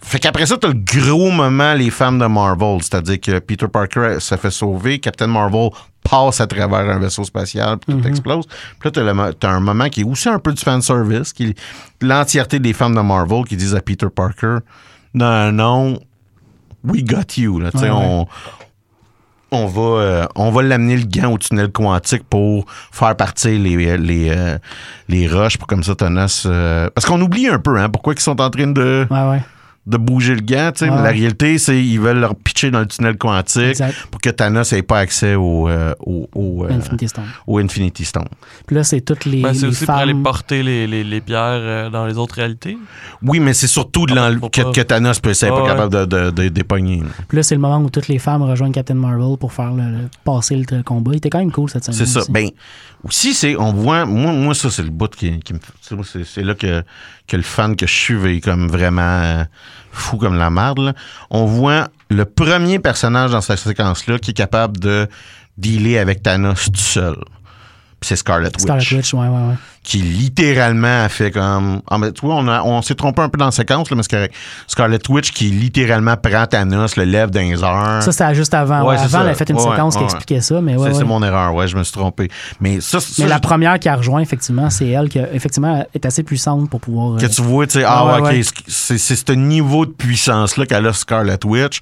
[0.01, 2.79] Fait qu'après ça, t'as le gros moment, les femmes de Marvel.
[2.83, 5.71] C'est-à-dire que Peter Parker se fait sauver, Captain Marvel
[6.09, 8.47] passe à travers un vaisseau spatial, puis tout explose.
[8.79, 11.55] Puis là, t'as, un moment qui est aussi un peu du fanservice, qui
[12.01, 14.59] l'entièreté des femmes de Marvel qui disent à Peter Parker
[15.15, 15.99] Non, non,
[16.85, 17.59] we got you.
[17.59, 18.27] Là, Ouais, on,
[19.51, 23.97] on va, euh, on va l'amener le gant au tunnel quantique pour faire partir les,
[23.99, 24.59] les, euh,
[25.09, 26.45] les roches pour comme ça Thanos.
[26.47, 29.43] euh, parce qu'on oublie un peu hein, pourquoi ils sont en train de, Ouais, ouais.
[29.89, 30.71] De bouger le gant.
[30.73, 30.91] tu sais.
[30.91, 30.97] Ouais.
[30.97, 33.95] Mais La réalité, c'est qu'ils veulent leur pitcher dans le tunnel quantique Exact.
[34.11, 37.25] pour que Thanos n'ait pas accès au, euh, au, au, euh, Infinity Stone.
[37.47, 38.29] au Infinity Stone.
[38.67, 41.41] Puis là, c'est toutes les, Ben, c'est aussi pour aller porter les, les, les pierres
[41.41, 42.77] euh, dans les autres réalités.
[43.23, 45.67] Oui, mais c'est surtout de Ah, que, Thanos peut, Ah, pas ouais.
[45.69, 47.03] capable de, de, de- d'épogner.
[47.27, 49.83] Puis là, c'est le moment où toutes les femmes rejoignent Captain Marvel pour faire le,
[49.85, 51.13] le- passer le, le combat.
[51.15, 51.95] Il était quand même cool cette scène.
[51.95, 52.21] C'est ça.
[52.29, 52.49] Ben,
[53.05, 55.59] aussi, c'est, on voit, moi, moi ça, c'est le bout qui, qui me
[56.03, 56.83] fait- c'est- là que,
[57.27, 59.45] que le fan que je suis est comme vraiment euh,
[59.93, 60.79] fou comme la merde.
[60.79, 60.93] là.
[61.31, 65.09] On voit le premier personnage dans cette séquence-là qui est capable de
[65.57, 67.17] dealer avec Thanos tout seul.
[68.01, 68.61] Puis c'est Scarlet Witch.
[68.61, 69.55] Scarlet Witch, ouais, ouais, ouais.
[69.83, 71.81] Qui littéralement a fait comme.
[71.91, 73.97] Ah, mais tu vois, on, a- on s'est trompé un peu dans la séquence, là,
[73.97, 74.35] mais c'est correct.
[74.69, 78.03] Scarlet Witch qui littéralement prend Thanos, le lève dans les heures.
[78.03, 78.83] Ça, c'était juste avant.
[78.83, 78.99] Ouais, ouais.
[78.99, 79.25] c'est Avant, ça.
[79.25, 81.53] elle a fait une Ouais, séquence ouais, qui expliquait ça, mais ouais, c'est, mon erreur,
[81.55, 82.31] ouais, je me suis trompé.
[82.61, 85.85] Mais ça, ça, Mais la première qui a rejoint, effectivement, c'est elle qui, a- effectivement,
[85.93, 87.15] est assez puissante pour pouvoir.
[87.15, 89.91] euh, Que tu vois, tu sais, ah, Ah, ouais, ouais, ok, c'est ce niveau de
[89.91, 91.81] puissance-là qu'elle a Scarlet Witch.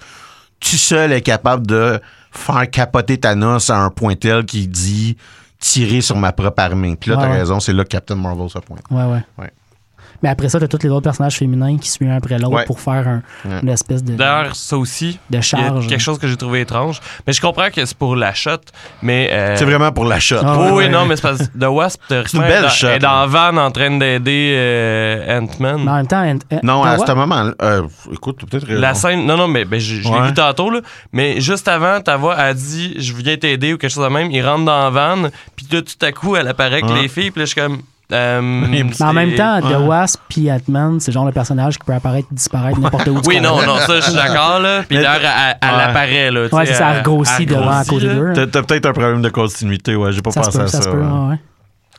[0.61, 2.01] Tu seul est capable de
[2.33, 5.17] faire capoter Thanos à un point tel qu'il dit
[5.59, 6.97] tirer sur ma propre armée.
[6.97, 7.39] Puis là, Ouais, t'as ouais.
[7.39, 8.83] raison, c'est là que Captain Marvel se pointe.
[8.91, 9.23] Ouais, ouais.
[9.39, 9.51] Ouais.
[10.23, 12.65] Mais après ça, t'as tous les autres personnages féminins qui suivent un après l'autre Ouais.
[12.65, 13.61] pour faire un- Ouais.
[13.63, 15.87] une espèce de, D'ailleurs, ça aussi, de il y a charge.
[15.87, 17.01] quelque chose que j'ai trouvé étrange.
[17.27, 18.51] Mais je comprends que c'est pour la shot,
[19.03, 19.29] mais...
[19.33, 20.37] euh, C'est vraiment pour la shot.
[20.43, 20.89] Ah, Oh, ouais, oui, ouais.
[20.89, 23.57] non, mais c'est parce que The Wasp, une belle est shot, dans, est dans Van
[23.57, 25.83] en train d'aider euh, Ant-Man.
[25.85, 28.67] Mais en même temps, Ant- Non, à ce moment euh, écoute, peut-être.
[28.71, 30.81] La scène, non, non, mais ben, je, je l'ai vu tantôt, là,
[31.13, 34.31] mais juste avant, ta voix a dit Je viens t'aider ou quelque chose de même.
[34.31, 37.03] Il rentre dans la van, puis là, tout à coup, elle apparaît avec Ouais.
[37.03, 37.81] les filles, puis là, je suis comme.
[38.13, 39.81] Euh, Mais en même temps, The.
[39.81, 43.21] Wasp puis Ant-Man, c'est le genre de personnage qui peut apparaître, disparaître n'importe où.
[43.27, 44.83] Oui, non, non, ça, je suis d'accord, là.
[44.89, 45.83] Puis d'ailleurs, elle, elle Ouais.
[45.83, 46.41] apparaît, là.
[46.53, 48.33] Ouais, ça, elle elle- grossit elle devant à côté d'eux.
[48.35, 50.79] T'as, t'as peut-être un problème de continuité, ouais, j'ai pas Ça pensé peut, à ça
[50.79, 50.83] ça.
[50.85, 51.01] se peut.
[51.03, 51.39] ouais.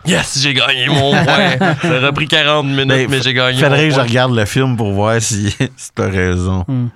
[0.06, 0.18] Ouais, ouais.
[0.18, 1.58] Yes, j'ai gagné mon point.
[1.82, 4.46] ça aurait pris 40 minutes, Ben, mais j'ai gagné Faudrait mon que je regarde le
[4.46, 6.64] film pour voir si, si t'as raison.
[6.68, 6.88] Hmm.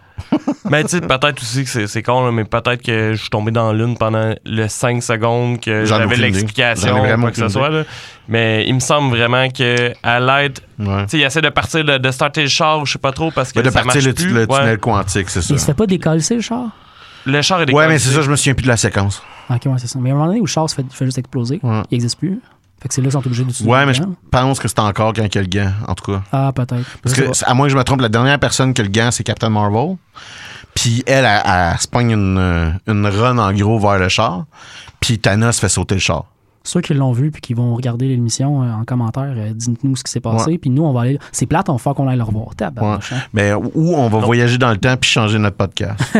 [0.69, 3.51] Mais tu sais, peut-être aussi que c'est, con, là, mais peut-être que je suis tombé
[3.51, 7.69] dans l'une pendant le 5 secondes que j'avais l'explication quoi que ce soit.
[7.69, 7.83] là.
[8.27, 11.03] Mais il me semble vraiment que à l'aide, Ouais.
[11.03, 13.29] tu sais, il essaie de partir, de, de starter le char, je sais pas trop,
[13.31, 14.29] parce que Ouais, de ça partir marche le, plus.
[14.33, 14.59] le Ouais.
[14.59, 15.53] tunnel quantique, c'est ça.
[15.53, 16.67] Il se fait pas décoller, le char?
[17.25, 17.87] Le char est Ouais, décollé.
[17.89, 19.21] mais c'est ça, je me souviens plus de la séquence.
[19.49, 19.99] Ok, ouais, c'est ça.
[19.99, 21.81] Mais à un moment donné où le char se fait, fait juste exploser, Ouais.
[21.91, 22.39] il n'existe plus.
[22.81, 23.69] Fait que c'est là qu'ils sont obligés d'utiliser.
[23.71, 24.01] Ouais, mais je
[24.31, 26.21] pense que c'est encore quand il y a le gant, en tout cas.
[26.31, 26.97] Ah, peut-être.
[27.03, 29.11] Parce Je que, à moins que je me trompe, la dernière personne que le gant,
[29.11, 29.97] c'est Captain Marvel.
[30.73, 34.45] Puis elle, elle, elle se pogne une, euh, une run en gros vers le char.
[34.99, 36.25] Puis Thanos fait sauter le char.
[36.63, 40.03] Ceux qui l'ont vu puis qui vont regarder l'émission euh, en commentaire, euh, dites-nous ce
[40.03, 40.51] qui s'est passé.
[40.51, 40.57] Ouais.
[40.57, 41.19] Puis nous, on va aller.
[41.31, 42.55] C'est plate, on va faire qu'on aille le revoir.
[42.55, 43.21] Tabarnouche, hein.
[43.33, 45.99] Mais où on va voyager dans le temps puis changer notre podcast.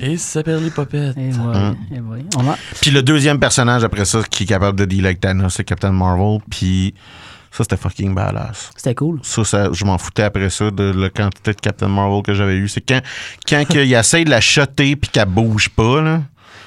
[0.00, 1.16] Et ça perd les popettes.
[1.18, 1.68] Et voilà.
[1.70, 1.76] Hum.
[1.92, 2.36] et.
[2.36, 5.54] On va- puis le deuxième personnage après ça qui est capable de dealer avec Thanos,
[5.54, 6.38] c'est Captain Marvel.
[6.50, 6.94] Puis
[7.50, 8.70] ça, c'était fucking badass.
[8.76, 9.20] C'était cool.
[9.22, 12.54] Ça, ça, je m'en foutais après ça de la quantité de Captain Marvel que j'avais
[12.56, 12.68] eu.
[12.68, 13.00] C'est quand,
[13.48, 16.22] quand il essaye de la shotter puis qu'elle bouge pas, là.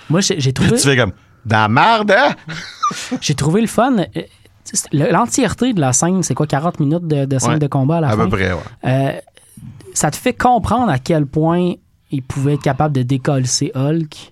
[0.10, 1.14] Moi, j'ai trouvé, tu fais comme,
[1.46, 2.36] dans la marde, hein?
[3.22, 3.98] j'ai trouvé le fun.
[3.98, 4.22] euh,
[4.92, 7.60] L'entièreté de la scène, c'est quoi, 40 minutes de, de scène Ouais.
[7.60, 8.24] de combat à la À fin?
[8.24, 8.60] peu près, ouais.
[8.86, 9.12] Euh,
[9.94, 11.74] ça te fait comprendre à quel point
[12.14, 13.46] il pouvait être capable de décoller
[13.76, 14.30] Hulk.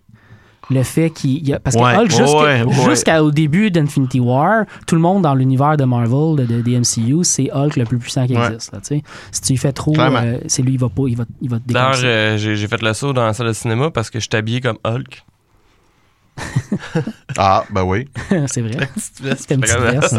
[0.70, 1.46] Le fait qu'il.
[1.46, 2.90] y a- Parce que Ouais, Hulk, jusqu'à- ouais, ouais.
[2.90, 7.24] jusqu'au début d'Infinity War, tout le monde dans l'univers de Marvel, de, de- des MCU,
[7.26, 8.46] c'est Hulk le plus puissant qui Ouais.
[8.54, 8.72] existe.
[8.72, 9.04] là, tu sais.
[9.34, 11.60] si tu y fais trop, euh, c'est lui, il va pas, il va, il va
[11.60, 12.08] te D'ailleurs, décoller.
[12.08, 14.62] euh, j'ai, fait le saut dans la salle de cinéma parce que je suis habillé
[14.62, 15.26] comme Hulk.
[17.38, 18.08] Ah, ben oui.
[18.48, 18.72] c'est vrai.
[18.96, 20.16] Petite veste, C'était une petite veste.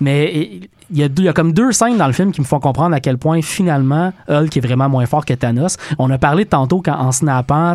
[0.00, 2.32] Mais et- il y, a deux- il y a comme deux scènes dans le film
[2.32, 5.76] qui me font comprendre à quel point finalement Hulk est vraiment moins fort que Thanos.
[5.98, 7.74] On a parlé tantôt quand en snappant,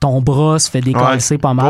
[0.00, 1.66] ton bras se fait décoller pas mal.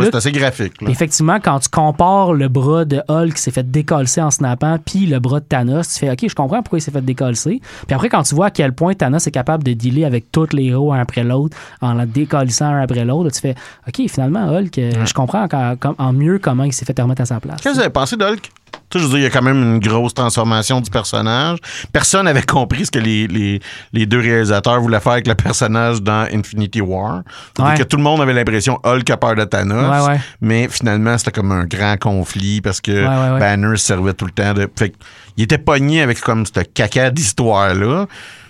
[0.00, 0.80] Ouais, c'est assez graphique.
[0.82, 0.90] là.
[0.90, 5.06] Effectivement, quand tu compares le bras de Hulk qui s'est fait décoller en snappant, puis
[5.06, 7.34] le bras de Thanos, tu fais OK, je comprends pourquoi il s'est fait décoller.
[7.34, 7.60] Puis
[7.94, 10.64] après, quand tu vois à quel point Thanos est capable de dealer avec tous les
[10.66, 13.54] héros un après l'autre, en la décollissant un après l'autre, tu fais
[13.88, 17.26] OK, finalement, Hulk, je comprends encore- comme- en mieux comment il s'est fait remettre à
[17.26, 17.56] sa place.
[17.60, 18.50] Qu'est-ce que vous avez pensé d'Hulk?
[18.94, 21.58] Tu sais, je veux dire, il y a quand même une grosse transformation du personnage.
[21.92, 23.60] Personne n'avait compris ce que les, les,
[23.92, 27.22] les deux réalisateurs voulaient faire avec le personnage dans Infinity War.
[27.58, 27.74] Ouais.
[27.76, 29.90] que tout le monde avait l'impression Hulk a peur de Thanos.
[30.06, 30.20] Ouais, ouais.
[30.40, 33.38] Mais finalement, c'était comme un grand conflit parce que Ouais, ouais, ouais.
[33.40, 34.68] Banner servait tout le temps de.
[34.78, 34.94] Fait
[35.36, 38.06] il était pogné avec comme ce caca d'histoire-là.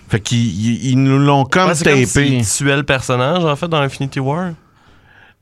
[0.07, 2.05] Fait qu'ils ils- ils nous l'ont comme comme tapé.
[2.05, 4.51] s'il tuait le personnage, en fait, dans Infinity War.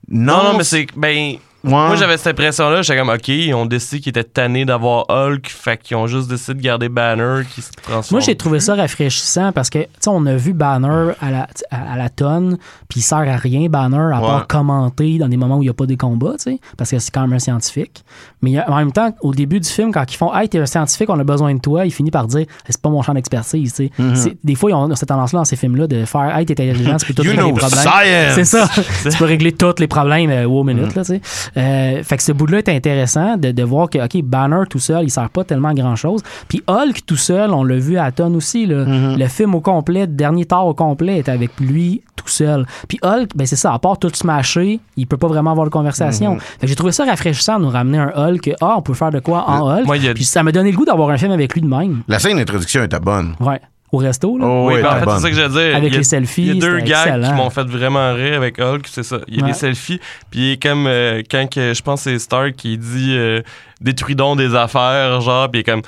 [0.07, 0.87] non, Non, non, mais c'est.
[0.95, 1.35] Ben.
[1.63, 1.71] Ouais.
[1.71, 2.81] Moi, j'avais cette impression-là.
[2.81, 5.47] J'étais comme, OK, ils ont décidé qu'ils étaient tannés d'avoir Hulk.
[5.47, 8.03] Fait qu'ils ont juste décidé de garder Banner qui se transforme.
[8.11, 11.47] Moi, j'ai trouvé ça rafraîchissant parce que, tu sais, on a vu Banner à la,
[11.71, 12.57] à, à la tonne,
[12.89, 14.27] puis il sert à rien, Banner, à Ouais.
[14.27, 16.91] part commenter dans des moments où il n'y a pas des combats, tu sais, parce
[16.91, 18.03] que c'est quand même un scientifique.
[18.41, 21.09] Mais en même temps, au début du film, quand ils font Hey, t'es un scientifique,
[21.09, 23.85] on a besoin de toi, il finit par dire C'est pas mon champ d'expertise, tu
[23.87, 23.91] sais.
[24.03, 24.15] Mm-hmm.
[24.15, 26.97] C'est- Des fois, ils ont cette tendance-là dans ces films-là de faire Hey, t'es intelligent,
[26.97, 27.79] tu peux tout You régler les problèmes.
[27.79, 28.35] science!
[28.35, 28.67] C'est ça.
[29.09, 30.95] tu peux régler tous les problèmes euh, au minute, Mm-hmm.
[30.95, 31.21] là, tu sais.
[31.57, 35.03] Euh, fait que ce bout-là est intéressant de, de voir que, OK, Banner tout seul,
[35.05, 36.21] il sert pas tellement grand-chose.
[36.47, 38.85] Puis Hulk tout seul, on l'a vu à tonne aussi, là.
[38.85, 39.17] Mm-hmm.
[39.19, 42.65] Le film au complet, le dernier tard au complet est avec lui tout seul.
[42.87, 45.71] Puis Hulk, ben c'est ça, à part tout smasher, il peut pas vraiment avoir de
[45.71, 46.37] conversation.
[46.39, 48.53] Fait que j'ai trouvé ça rafraîchissant de nous ramener un Hulk.
[48.61, 49.85] Ah, on peut faire de quoi en Hulk.
[49.85, 52.01] moi, a- Puis ça m'a donné le goût d'avoir un film avec lui de même.
[52.07, 53.35] La scène d'introduction était bonne.
[53.39, 53.59] Ouais.
[53.93, 54.45] Au resto, là.
[54.47, 55.77] Oh, Oui, oui, ben, en fait, c'est ça que j'allais dire.
[55.77, 57.27] Avec a- les selfies, Il y a deux gars excellent.
[57.29, 59.17] qui m'ont fait vraiment rire avec Hulk, c'est ça.
[59.27, 59.51] Il y a Ouais.
[59.51, 59.99] des selfies,
[60.31, 63.41] puis il est comme euh, quand que, je pense que c'est Stark qui dit euh,
[63.81, 65.83] détruis donc des affaires, genre, puis il est comme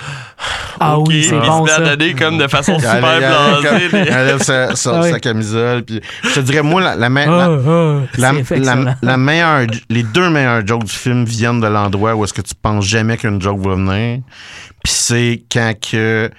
[0.79, 1.95] Ah OK, oui, c'est bon, il se met à ça.
[1.95, 3.89] donner comme de façon super blasée.
[3.93, 5.81] elle enlève sa, sa- Ah sa camisole.
[5.83, 8.95] Puis, je te dirais, moi, la, la, Ah, la- ah, la- c'est la- excellent.
[9.01, 12.53] la meilleure, les deux meilleures jokes du film viennent de l'endroit où est-ce que tu
[12.53, 14.19] penses jamais qu'une joke va venir.
[14.83, 16.29] Puis c'est quand que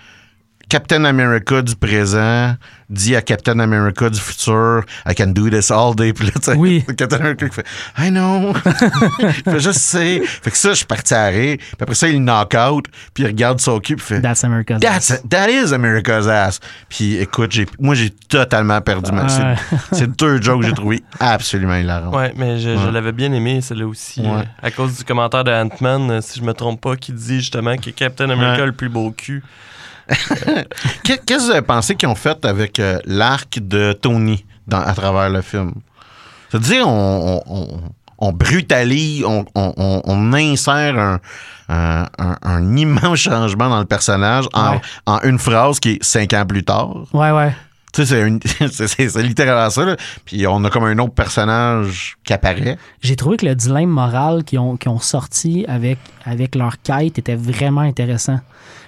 [0.69, 2.55] Captain America du présent
[2.91, 6.13] dit à Captain America du futur I can do this all day.
[6.13, 6.85] Puis là, tu sais, Oui.
[6.97, 7.67] Captain America qui fait
[7.99, 8.53] I know.
[9.21, 10.21] il fait juste sais.
[10.25, 11.57] Fait que ça, je suis parti à rire.
[11.59, 12.87] Puis après ça, il knock out.
[13.15, 13.97] Puis il regarde son cul.
[13.97, 15.23] Puis il fait That's America's That's Ass.
[15.29, 16.61] that is America's ass.
[16.89, 19.29] Puis écoute, j'ai, moi j'ai totalement perdu ma.
[19.29, 19.55] c'est- Ouais.
[19.93, 22.17] C'est deux jokes que j'ai trouvé absolument hilarants.
[22.17, 24.21] Ouais, mais je, je l'avais bien aimé, celle-là aussi.
[24.23, 24.29] Ouais.
[24.29, 27.39] euh, à cause du commentaire de Ant-Man, euh, si je me trompe pas, qui dit
[27.39, 28.63] justement que Captain America Ouais.
[28.63, 29.43] a le plus beau cul.
[31.03, 34.81] Qu'est- Qu'est-ce que vous avez pensé qu'ils ont fait avec euh, l'arc de Tony dans,
[34.81, 35.73] à travers le film?
[36.51, 37.81] C'est-à-dire, on, on, on-
[38.19, 41.19] on brutalise, on, on- on- on insère un,
[41.69, 44.81] un- un- un immense changement dans le personnage en, Ouais.
[45.07, 46.95] en une phrase qui est cinq ans plus tard.
[47.13, 47.55] Ouais, ouais.
[47.97, 49.85] Tu sais, c'est, littéralement ça.
[49.87, 49.97] là.
[50.27, 52.77] Puis on a comme un autre personnage qui apparaît.
[53.01, 57.37] J'ai trouvé que le dilemme moral qu'ils ont, ont sorti avec, avec leur quête était
[57.37, 58.39] vraiment intéressant.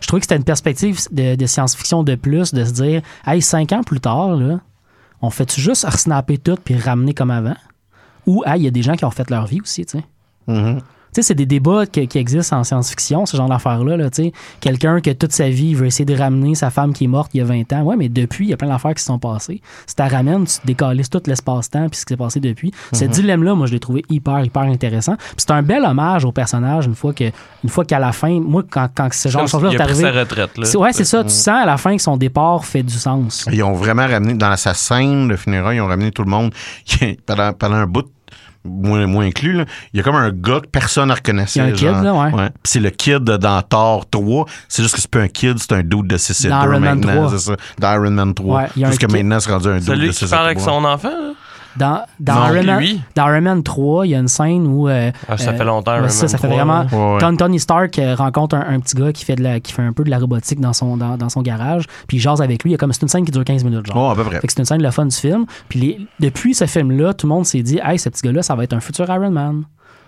[0.03, 3.41] Je trouvais que c'était une perspective de, de science-fiction de plus, de se dire, hey,
[3.41, 4.61] cinq ans plus tard, là,
[5.23, 7.57] on fait-tu juste resnapper tout puis ramener comme avant?
[8.27, 10.05] Ou, hey, il y a des gens qui ont fait leur vie aussi, tu sais.
[10.47, 10.81] Mhm.
[11.15, 13.97] Tu sais, c'est des débats qui, qui existent en science-fiction, ce genre d'affaires-là.
[13.97, 14.33] Là, tu sais.
[14.61, 17.39] Quelqu'un que toute sa vie veut essayer de ramener sa femme qui est morte il
[17.39, 17.83] y a 20 ans.
[17.83, 19.61] Ouais, mais depuis, il y a plein d'affaires qui se sont passées.
[19.87, 22.73] Si tu la ramènes, tu te décalisses tout l'espace-temps puis ce qui s'est passé depuis.
[22.93, 25.17] Ce dilemme-là, moi, je l'ai trouvé hyper, hyper intéressant.
[25.17, 27.25] Puis c'est un bel hommage au personnage une fois que,
[27.65, 29.85] une fois qu'à la fin, moi, quand, quand ce genre de choses-là il est a
[29.85, 30.13] pris arrivé.
[30.13, 30.59] sa retraite.
[30.59, 30.65] Là.
[30.67, 31.23] c'est- Ouais, c'est ça.
[31.25, 33.47] Tu sens à la fin que son départ fait du sens.
[33.51, 36.53] Ils ont vraiment ramené, dans sa scène de funérailles, ils ont ramené tout le monde.
[37.27, 38.07] pendant, pendant un bout,
[38.65, 41.61] moins, moins inclus, là, il y a comme un gars que personne ne reconnaissait.
[41.61, 42.03] Il y a un kid, genre.
[42.03, 42.47] là, ouais.
[42.51, 44.45] Puis c'est le kid dans Thor 3.
[44.69, 46.99] C'est juste que c'est pas un kid, c'est un dude de 6 Dans Iron Man
[46.99, 47.27] maintenant.
[47.29, 47.31] 3.
[47.39, 47.57] C'est ça.
[47.79, 48.57] Dans Iron Man 3.
[48.57, 49.15] Ouais, il y a un Parce que kid.
[49.17, 51.09] maintenant, c'est rendu un dude Celui de qui 6 parle avec son enfant.
[51.09, 51.33] là?
[51.79, 54.89] Dans, dans, Non, Iron Man, dans Iron Man 3, il y a une scène où.
[54.89, 55.93] euh, Ah, ça euh, fait longtemps.
[55.93, 56.87] ouais, Iron ça, Man ça fait 3, vraiment.
[57.19, 57.37] Ouais, ouais.
[57.37, 59.93] Tony Stark euh, rencontre un, un petit gars qui fait, de la, qui fait un
[59.93, 62.71] peu de la robotique dans son, dans, dans son garage, puis il jase avec lui.
[62.71, 64.09] Il y a comme c'est une scène qui dure 15 minutes, genre.
[64.09, 64.41] Oh, à peu près.
[64.43, 65.47] C'est une scène de la fun du film.
[65.69, 68.55] Puis les- depuis ce film-là, tout le monde s'est dit, hey, ce petit gars-là, ça
[68.55, 69.63] va être un futur Iron Man.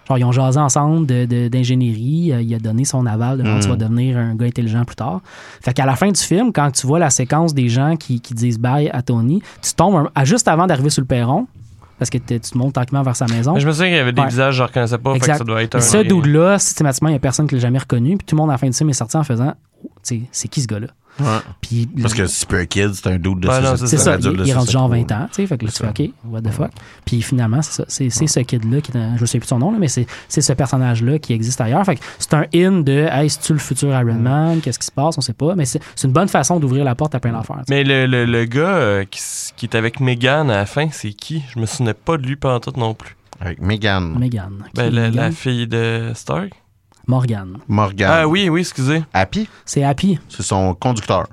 [0.09, 2.33] Genre, ils ont jasé ensemble de- de- d'ingénierie.
[2.33, 3.61] euh, il a donné son aval de genre, Mm.
[3.61, 5.21] tu vas devenir un gars intelligent plus tard.
[5.63, 8.35] Fait qu'à la fin du film, quand tu vois la séquence des gens qui, qui
[8.35, 11.47] disent bye à Tony, tu tombes un- à- juste avant d'arriver sur le perron,
[12.01, 13.53] parce que tu te montes tranquillement vers sa maison.
[13.55, 14.29] Mais je me souviens qu'il y avait des Ouais.
[14.29, 15.13] visages que je reconnaissais pas.
[15.13, 15.81] Fait que ça doit être un.
[15.81, 18.17] Ce dude-là, systématiquement, il n'y a personne qui l'a jamais reconnu.
[18.17, 19.53] Puis tout le monde, à la fin du film, est sorti en faisant
[20.03, 20.89] c'est qui ce gars-là?
[21.19, 21.27] Ouais.
[21.61, 24.47] Puis Parce que Super Kid, c'est un doute de ses- c'est c'est ça, il, il
[24.47, 26.11] ses rendu genre sept 20 ans, tu sais, fait que là, tu C'est fais, OK,
[26.31, 26.71] what the fuck?
[27.05, 29.71] Puis finalement, c'est ça, c'est ce kid-là, qui est un- je sais plus son nom,
[29.73, 31.85] là, mais c'est ce personnage-là qui existe ailleurs.
[31.85, 34.93] Fait que c'est un in de, hey, c'est-tu le futur Iron Man, qu'est-ce qui se
[34.93, 37.63] passe, on sait pas, mais c'est une bonne façon d'ouvrir la porte à plein d'affaires.
[37.69, 39.21] Mais le, le, le gars euh, qui,
[39.57, 41.43] qui est avec Megan à la fin, c'est qui?
[41.55, 43.17] Je me souvenais pas de lui pendant tout non plus.
[43.43, 44.51] Avec Megan Megan.
[44.75, 45.15] Ben, la, Megan?
[45.25, 46.51] la fille de Stark.
[47.11, 47.59] Morgan.
[47.69, 48.11] Morgan.
[48.13, 49.03] Ah oui, oui, excusez.
[49.13, 50.19] Happy, C'est Happy.
[50.29, 51.27] c'est son conducteur.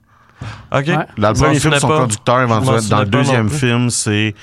[0.71, 0.87] Ok.
[0.87, 0.95] Ouais.
[1.17, 1.99] Dans le premier film, son pas.
[1.99, 2.89] conducteur, éventuellement.
[2.89, 4.33] Dans le deuxième film, c'est.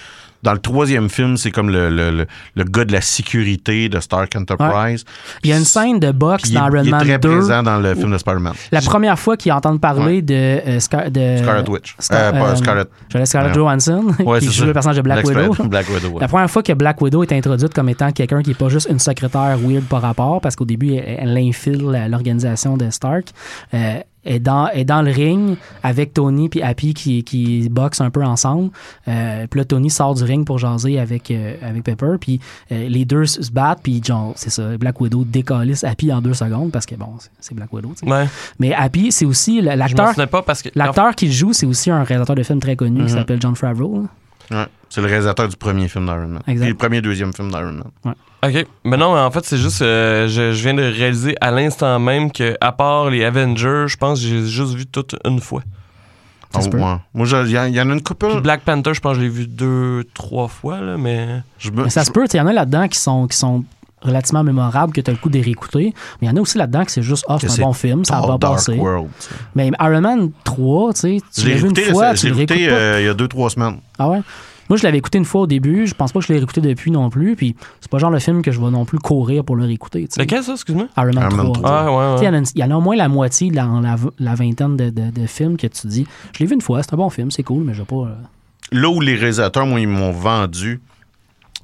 [0.45, 3.99] Dans le troisième film, c'est comme le, le, le, le gars de la sécurité de
[3.99, 5.05] Stark Enterprise.
[5.42, 7.28] Il y a une scène de boxe dans Iron il est Man très 2.
[7.30, 8.53] présent dans le film de Spider-Man.
[8.70, 11.97] La première fois qu'ils entendent parler de, euh, Scar- de Scarlet Witch.
[11.99, 12.84] Scar- Euh, pas euh, Scarlet.
[13.24, 13.55] Scarlett Ouais.
[13.55, 14.66] Johansson, Ouais, qui c'est joue ça.
[14.66, 15.55] le personnage de Black Widow.
[15.64, 16.20] Black Widow, ouais.
[16.20, 18.88] La première fois que Black Widow est introduite comme étant quelqu'un qui n'est pas juste
[18.90, 23.28] une secrétaire weird par rapport, parce qu'au début, elle, elle infile l'organisation de Stark,
[23.72, 23.95] euh,
[24.25, 28.25] est, dans, est dans le ring avec Tony puis Happy qui, qui boxent un peu
[28.25, 28.70] ensemble.
[29.09, 32.41] Euh, puis là, Tony sort du ring pour jaser avec, euh, avec Pepper, puis
[32.72, 36.35] euh, les deux se battent, puis genre, c'est ça, Black Widow décalisse Happy en deux
[36.35, 37.09] secondes, parce que bon,
[37.41, 37.95] c'est- Black Widow.
[38.07, 38.27] Ouais.
[38.59, 40.09] Mais Happy, c'est aussi l'acteur.
[40.11, 40.68] souvenais pas parce que.
[40.75, 43.55] L'acteur qui le joue, c'est aussi un réalisateur de films très connu qui s'appelle John
[43.55, 44.03] Favreau.
[44.51, 44.61] là.
[44.62, 44.66] Ouais.
[44.95, 46.42] C'est le réalisateur du premier film d'Iron Man.
[46.47, 46.66] Exact.
[46.66, 47.72] Et le premier et deuxième film d'Iron
[48.05, 48.14] Man.
[48.45, 51.51] Ok, mais non, mais en fait, c'est juste, euh, je, je viens de réaliser à
[51.51, 55.40] l'instant même que, à part les Avengers, je pense que j'ai juste vu toute une
[55.40, 55.62] fois.
[56.55, 56.80] Oh, ouais.
[57.12, 58.28] Moi, il y, en- il y en a une couple.
[58.28, 61.42] Puis Black Panther, je pense que je l'ai vu deux, trois fois, là, mais.
[61.59, 63.64] Je me- Mais ça se peut, il y en a là-dedans qui sont, qui sont
[64.03, 65.92] relativement mémorables, que tu as le coup de réécouter.
[66.20, 67.72] Mais il y en a aussi là-dedans que c'est juste, ah, Que c'est un bon
[67.72, 68.74] film, ça va passer.
[68.76, 69.09] World.
[69.57, 72.26] Mais Iron Man 3, tu sais, Je tu l'ai l'as vu une fois, je tu
[72.26, 73.78] l'ai le écouté réécoutes euh, il y a deux, trois semaines.
[73.99, 74.20] Ah ouais?
[74.69, 75.87] Moi, je l'avais écouté une fois au début.
[75.87, 77.37] Je pense pas que je l'ai réécouté depuis non plus.
[77.37, 79.65] Puis c'est pas le genre le film que je vais non plus courir pour le
[79.65, 80.07] réécouter.
[80.11, 80.21] sais.
[80.21, 80.87] Lequel, ça, excuse-moi?
[80.97, 81.62] Iron Man Iron Man 3.
[81.62, 81.71] 3.
[81.71, 83.51] Ah, ouais, Il y, en a une- il y en a au moins la moitié
[83.51, 86.07] dans la, la vingtaine de, de- de films que tu dis.
[86.33, 87.97] Je l'ai vu une fois, c'est un bon film, c'est cool, mais je vais pas.
[87.97, 88.15] euh,
[88.73, 90.81] Là où les réalisateurs, moi, ils m'ont vendu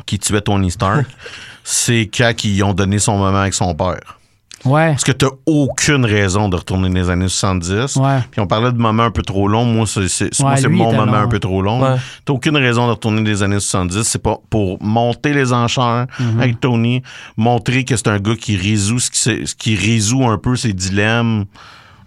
[0.06, 1.06] qui tuait Tony Stark,
[1.64, 4.19] c'est quand ils ont donné son moment avec son père.
[4.64, 4.90] Ouais.
[4.90, 7.96] Parce que t'as aucune raison de retourner dans les années 70.
[7.96, 8.18] Ouais.
[8.30, 9.64] Puis on parlait de moments un peu trop longs.
[9.64, 11.40] Moi, c'est c'est- moi, Ouais, c'est lui, mon moment long, un peu ouais.
[11.40, 11.80] trop long.
[11.82, 11.96] Ouais.
[12.24, 14.02] T'as aucune raison de retourner dans les années 70.
[14.02, 16.40] C'est pas pour monter les enchères Mhm.
[16.40, 17.02] avec Tony,
[17.36, 20.56] montrer que c'est un gars qui résout ce qui, s'est- ce qui résout un peu
[20.56, 21.46] ses dilemmes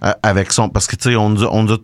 [0.04, 0.70] euh, avec son.
[0.70, 1.78] Parce que, tu sais, on on nous a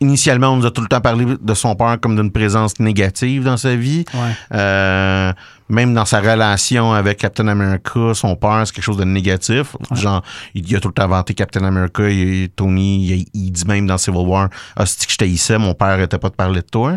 [0.00, 3.42] Initialement, on nous a tout le temps parlé de son père comme d'une présence négative
[3.44, 4.04] dans sa vie.
[4.14, 4.32] Ouais.
[4.54, 5.32] Euh,
[5.68, 9.76] même dans sa relation avec Captain America, son père, c'est quelque chose de négatif.
[9.92, 10.22] Genre,
[10.54, 12.08] il, a tout le temps vanté Captain America.
[12.08, 15.74] il- Tony, il, il dit même dans Civil War Ah, c'est que je t'haïssais, mon
[15.74, 16.96] père n'était pas de parler de toi.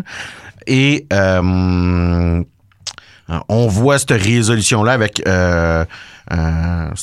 [0.66, 2.42] Et euh,
[3.48, 5.22] on voit cette résolution-là avec.
[5.26, 5.84] euh,
[6.30, 6.36] euh,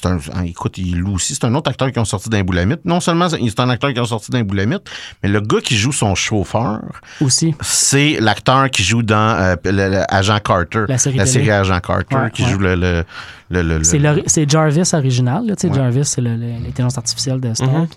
[0.05, 1.35] un, ah, écoute, il loue aussi.
[1.35, 2.85] C'est un autre acteur qui ont sorti d'un boulamite.
[2.85, 4.89] Non seulement c'est un acteur qui ont sorti d'un boulamite,
[5.21, 6.79] mais le gars qui joue son chauffeur,
[7.19, 7.53] Aussi.
[7.61, 10.85] c'est l'acteur qui joue dans euh, le- le Agent Carter.
[10.87, 11.51] La série télé.
[11.51, 12.49] Agent Carter, Ouais, qui ouais.
[12.49, 12.75] joue le.
[12.75, 13.03] le,
[13.49, 15.45] le- le- C'est Jarvis original.
[15.45, 15.73] Là, Ouais.
[15.75, 17.71] Jarvis, c'est l'intelligence artificielle de Stark.
[17.71, 17.87] Mhm.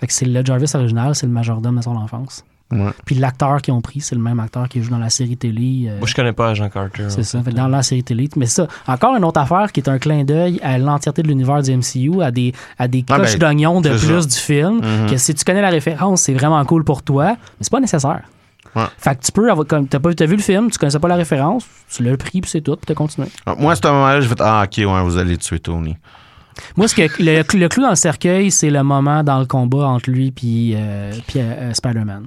[0.00, 2.44] Fait que c'est le Jarvis original, c'est le majordome de son enfance.
[2.72, 2.90] Ouais.
[3.04, 5.86] Puis l'acteur qu'ils ont pris, c'est le même acteur qui joue dans la série télé.
[5.88, 7.04] euh, Moi, je connais pas Jean Carter.
[7.10, 8.28] c'est ça, fait dans la série télé.
[8.36, 11.62] Mais ça, encore une autre affaire qui est un clin d'œil à l'entièreté de l'univers
[11.62, 14.26] du MCU, à des, à des Ah, coches ben, d'oignon de c'est plus ça.
[14.28, 15.10] du film, Mhm.
[15.10, 18.22] que si tu connais la référence, c'est vraiment cool pour toi, mais c'est pas nécessaire.
[18.74, 18.84] Ouais.
[18.96, 21.08] Fait que tu peux avoir, comme t'as pas t'as vu le film, tu connaissais pas
[21.08, 23.28] la référence, tu l'as pris puis c'est tout, puis t'as continué.
[23.44, 25.94] Ah, Moi, à ce moment-là, j'ai fait Ah, ok, ouais, vous allez tuer Tony.
[26.76, 29.86] Moi, ce que, le, le clou dans le cercueil, c'est le moment dans le combat
[29.88, 30.74] entre lui puis,
[31.26, 32.26] puis euh, euh, Spider-Man.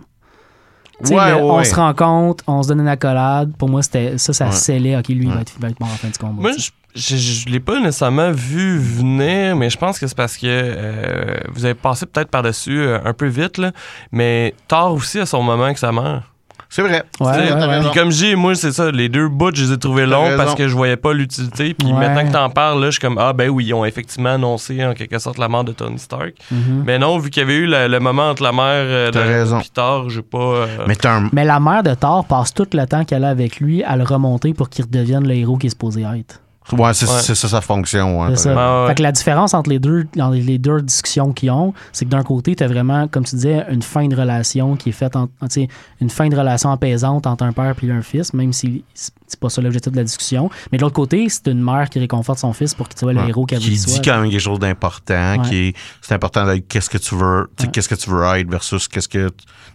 [1.01, 1.65] Tu sais, Ouais, ouais, on ouais.
[1.65, 3.51] se rencontre, on se donne une accolade.
[3.57, 4.97] Pour moi, c'était ça, ça scellait.
[4.97, 6.41] OK, lui, il, va être, va être mort en fin de combat.
[6.41, 10.37] Moi, je, je, je l'ai pas nécessairement vu venir, mais je pense que c'est parce
[10.37, 13.71] que euh, vous avez passé peut-être par-dessus euh, un peu vite, là.
[14.11, 16.31] Mais Thor aussi à son moment que sa mère.
[16.69, 17.03] C'est vrai.
[17.19, 17.81] Ouais.
[17.81, 20.23] Puis comme je dis, moi, c'est ça, les deux bouts, je les ai trouvés longs
[20.25, 20.37] raison.
[20.37, 21.73] parce que je voyais pas l'utilité.
[21.73, 21.93] Puis Ouais.
[21.93, 24.83] maintenant que t'en parles, là, je suis comme, ah ben oui, ils ont effectivement annoncé
[24.83, 26.33] en quelque sorte la mort de Tony Stark.
[26.51, 26.83] Mhm.
[26.85, 29.11] Mais non, vu qu'il y avait eu le, le moment entre la mère euh,
[29.59, 30.37] puis Thor, j'ai pas...
[30.37, 30.95] euh, Mais.
[31.31, 34.03] Mais la mère de Thor passe tout le temps qu'elle a avec lui à le
[34.03, 36.41] remonter pour qu'il redevienne le héros qu'il est supposé être.
[36.71, 37.21] Ouais, c'est Ouais.
[37.21, 38.21] ça sa fonction.
[38.21, 38.53] ouais, ça.
[38.83, 38.87] Ouais.
[38.89, 42.09] Fait que la différence entre les deux, dans les- deux discussions qu'ils ont, c'est que
[42.09, 45.15] d'un côté, tu as vraiment, comme tu disais, une fin de relation qui est faite,
[45.15, 45.67] en, tu sais,
[46.01, 49.49] une fin de relation apaisante entre un père et un fils, même si c'est pas
[49.49, 50.49] ça l'objectif de la discussion.
[50.71, 53.27] Mais de l'autre côté, c'est une mère qui réconforte son fils pour qu'il soit le
[53.27, 54.03] héros qu'elle veut qui qu'il dit soit.
[54.03, 55.47] quand même quelque chose d'important, Ouais.
[55.49, 58.87] qui est c'est important d'être qu'est-ce que tu veux, qu'est-ce que tu veux être versus
[58.87, 59.29] qu'est-ce que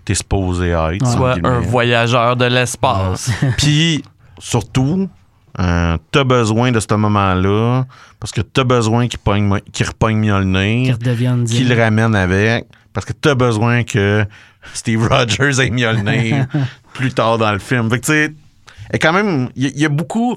[0.05, 1.07] t'es supposé être.
[1.07, 3.30] Soit un voyageur de l'espace.
[3.59, 4.03] Puis
[4.38, 5.09] surtout,
[5.61, 7.84] Euh, t'as besoin de ce moment-là
[8.18, 10.96] parce que t'as besoin qu'il pogne qu'il repogne Mjolnir,
[11.46, 14.24] qu'il le ramène avec parce que t'as besoin que
[14.74, 16.46] Steve Rogers ait Mjolnir
[16.94, 17.90] plus tard dans le film.
[17.90, 18.32] Fait que tu sais,
[18.92, 20.36] et quand même, il y, a- il y a beaucoup.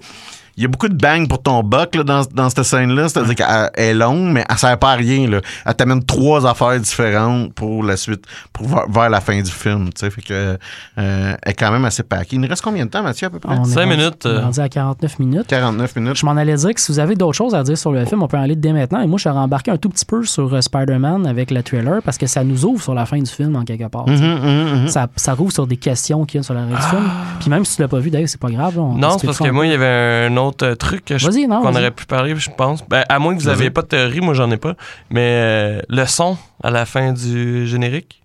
[0.56, 3.10] Il y a beaucoup de bang pour ton buck là, dans, dans cette scène-là.
[3.10, 5.28] C'est-à-dire qu'elle elle est longue, mais elle sert pas à rien.
[5.28, 5.42] Là.
[5.66, 9.86] Elle t'amène trois affaires différentes pour la suite, pour vers, vers la fin du film.
[9.88, 10.10] tu sais.
[10.12, 12.36] Fait que, euh, elle est quand même assez packée.
[12.36, 13.56] Il nous reste combien de temps, Mathieu, à peu près?
[13.58, 14.42] On est Cinq rendu- minutes, On est euh.
[14.42, 15.48] rendu à 49 minutes.
[15.48, 16.18] 49 minutes.
[16.18, 18.22] Je m'en allais dire que si vous avez d'autres choses à dire sur le film,
[18.22, 19.02] on peut en aller dès maintenant.
[19.02, 22.02] Et moi, je suis rembarqué un tout petit peu sur euh, Spider-Man avec le trailer
[22.04, 24.08] parce que ça nous ouvre sur la fin du film en quelque part.
[24.08, 24.88] Mhm, mhm, mhm.
[24.88, 27.10] Ça, ça rouvre sur des questions qu'il y a sur la fin du film.
[27.40, 28.76] Puis même si tu l'as pas vu, d'ailleurs, c'est pas grave.
[28.76, 31.18] là, on Non, c'est parce que moi, il y avait un autre euh, truc que
[31.18, 32.84] je- non, qu'on aurait pu parler, je pense.
[32.88, 34.74] Ben, à moins que vous n'ayez pas de théorie, moi, j'en ai pas.
[35.10, 38.22] Mais euh, le son à la fin du générique?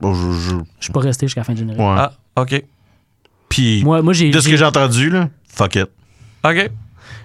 [0.00, 1.80] Bon, je, je- Je suis pas resté jusqu'à la fin du générique.
[1.80, 1.94] ouais.
[1.96, 2.62] Ah, OK.
[3.48, 5.86] Puis, Moi, moi j'ai, de ce que j'ai- entendu, là, fuck it.
[6.44, 6.70] OK.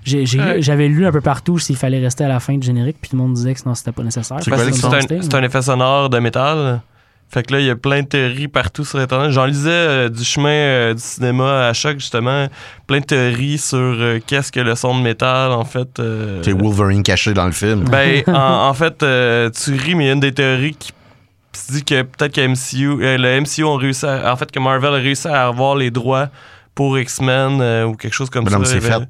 [0.03, 0.61] j'ai- j'ai- Ouais.
[0.61, 3.15] j'avais lu un peu partout s'il fallait rester à la fin du générique, puis tout
[3.17, 4.37] le monde disait que sinon c'était pas nécessaire.
[4.41, 4.93] C'est quoi c'est le c'est son?
[4.93, 6.81] un, c'est un effet sonore de métal.
[7.29, 9.31] Fait que là, il y a plein de théories partout sur Internet.
[9.31, 12.47] J'en lisais euh, du chemin euh, du cinéma à choc, justement.
[12.87, 16.01] Plein de théories sur euh, qu'est-ce que le son de métal, en fait.
[16.41, 17.83] C'est Wolverine caché dans le film.
[17.89, 20.93] Ben, en, en fait, tu ris, mais il y a une des théories qui
[21.69, 24.97] dit que peut-être que MCU, le MCU ont réussi à, en fait, que Marvel a
[24.97, 26.29] réussi à avoir les droits
[26.75, 28.55] pour X-Men ou quelque chose comme Mais ça.
[28.55, 29.03] non, mais c'est fait.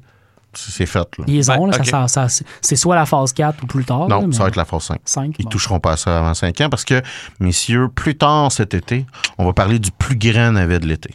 [0.70, 1.24] C'est fait, là.
[1.26, 1.86] Ils ont, Ben, là, ok.
[1.86, 4.08] ça- ça- ça- c'est soit la phase 4 ou plus tard.
[4.08, 5.00] là, Non, mais ça va être la phase 5.
[5.04, 5.34] 5.
[5.38, 7.00] Ils toucheront pas à ça avant 5 ans parce que,
[7.40, 9.06] messieurs, plus tard cet été,
[9.38, 11.14] on va parler du plus grand navet de l'été.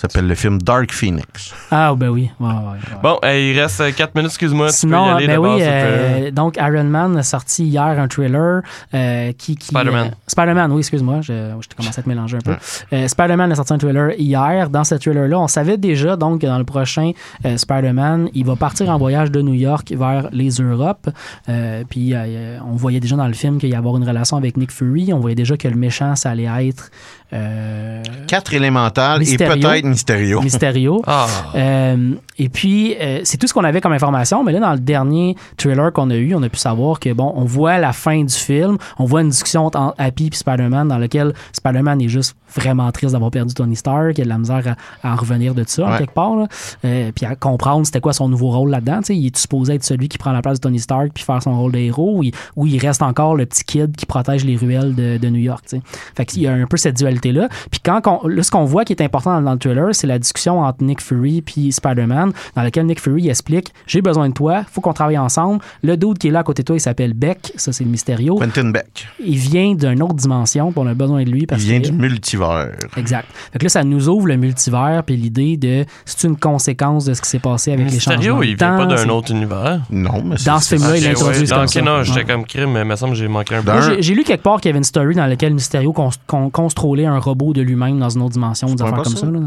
[0.00, 1.52] Ça s'appelle le film Dark Phoenix.
[1.72, 2.30] Ah, ben oui.
[2.38, 2.98] Ouais, ouais, ouais.
[3.02, 4.66] Bon, euh, il reste 4 minutes, excuse-moi.
[4.68, 8.06] tu peux y Sinon, aller ben oui, euh, donc Iron Man a sorti hier un
[8.06, 8.62] trailer
[8.94, 10.06] euh, qui, qui- Spider-Man.
[10.06, 12.54] euh, Spider-Man, oui, excuse-moi, je, je commencé à te mélanger un peu.
[12.92, 14.70] Euh, Spider-Man a sorti un trailer hier.
[14.70, 17.10] Dans ce trailer-là, on savait déjà donc que dans le prochain
[17.44, 21.08] euh, Spider-Man, il va partir en voyage de New York vers les Europes.
[21.48, 24.56] Euh, puis euh, on voyait déjà dans le film qu'il y avoir une relation avec
[24.56, 25.12] Nick Fury.
[25.12, 26.90] On voyait déjà que le méchant, ça allait être
[27.32, 30.40] euh, Quatre élémentales et peut-être Mysterio.
[30.42, 31.02] Mysterio.
[31.06, 31.26] Ah.
[31.54, 34.44] Euh, et puis, euh, c'est tout ce qu'on avait comme information.
[34.44, 37.32] Mais là, dans le dernier trailer qu'on a eu, on a pu savoir que, bon,
[37.36, 38.78] on voit la fin du film.
[38.98, 43.12] On voit une discussion entre Happy et Spider-Man dans laquelle Spider-Man est juste vraiment triste
[43.12, 44.16] d'avoir perdu Tony Stark.
[44.16, 45.98] Il a de la misère à, à en revenir de ça, en Ouais.
[45.98, 46.36] quelque part.
[46.36, 46.46] là.
[46.84, 49.00] Euh, puis à comprendre c'était quoi son nouveau rôle là-dedans.
[49.08, 51.58] Il est supposé être celui qui prend la place de Tony Stark puis faire son
[51.58, 54.56] rôle de héros ou il, ou il reste encore le petit kid qui protège les
[54.56, 55.64] ruelles de, de New York.
[55.68, 55.82] tu sais.
[56.16, 57.48] Fait qu'il y a un peu cette dualité-là.
[57.70, 60.18] Puis quand on- là, ce qu'on voit qui est important dans, le trailer, c'est la
[60.18, 64.62] discussion entre Nick Fury puis Spider-Man, dans laquelle Nick Fury explique J'ai besoin de toi,
[64.70, 65.60] faut qu'on travaille ensemble.
[65.82, 67.90] Le dude qui est là à côté de toi, il s'appelle Beck, ça c'est le
[67.90, 68.36] Mysterio.
[68.36, 69.06] Quentin Beck.
[69.24, 71.86] Il vient d'une autre dimension, puis on a besoin de lui Il parce vient que.
[71.86, 72.70] du multivers.
[72.96, 73.26] Exact.
[73.52, 77.14] Fait que là, ça nous ouvre le multivers, puis l'idée de c'est une conséquence de
[77.14, 78.16] ce qui s'est passé avec les changements.
[78.18, 79.80] Mysterio, de il vient pas d'un autre univers.
[79.90, 81.82] Non, mais Dans ce film-là, il c'est- introduit ouais, comme ok, ça.
[81.82, 84.00] non, j'étais comme crime, mais il me semble que j'ai manqué un peu.
[84.00, 85.92] J'ai- lu quelque part qu'il y avait une story dans laquelle Mysterio
[86.26, 89.20] contrôlait un robot de lui-même dans une autre dimension, des affaires comme ça?
[89.20, 89.40] ça, là,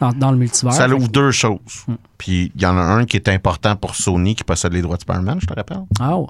[0.00, 0.72] dans, dans le multivers.
[0.72, 1.58] Ça ouvre deux choses.
[1.88, 1.94] Hmm.
[2.18, 4.96] Puis il y en a un qui est important pour Sony qui possède les droits
[4.96, 5.82] de Spider-Man, je te rappelle.
[6.00, 6.26] Ah, ouais.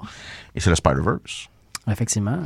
[0.55, 1.47] Et c'est le Spider-Verse.
[1.89, 2.37] effectivement.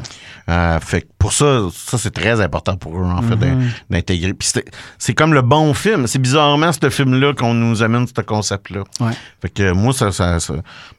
[0.49, 3.39] Euh, fait que pour ça, ça c'est très important pour eux, en fait, Mhm.
[3.41, 4.33] d'in- d'intégrer.
[4.33, 4.65] Puis c'est-
[4.97, 6.07] c'est comme le bon film.
[6.07, 8.83] C'est bizarrement ce film-là qu'on nous amène ce concept-là.
[9.01, 9.11] Ouais.
[9.41, 10.53] Fait que moi, ça, ça, ça-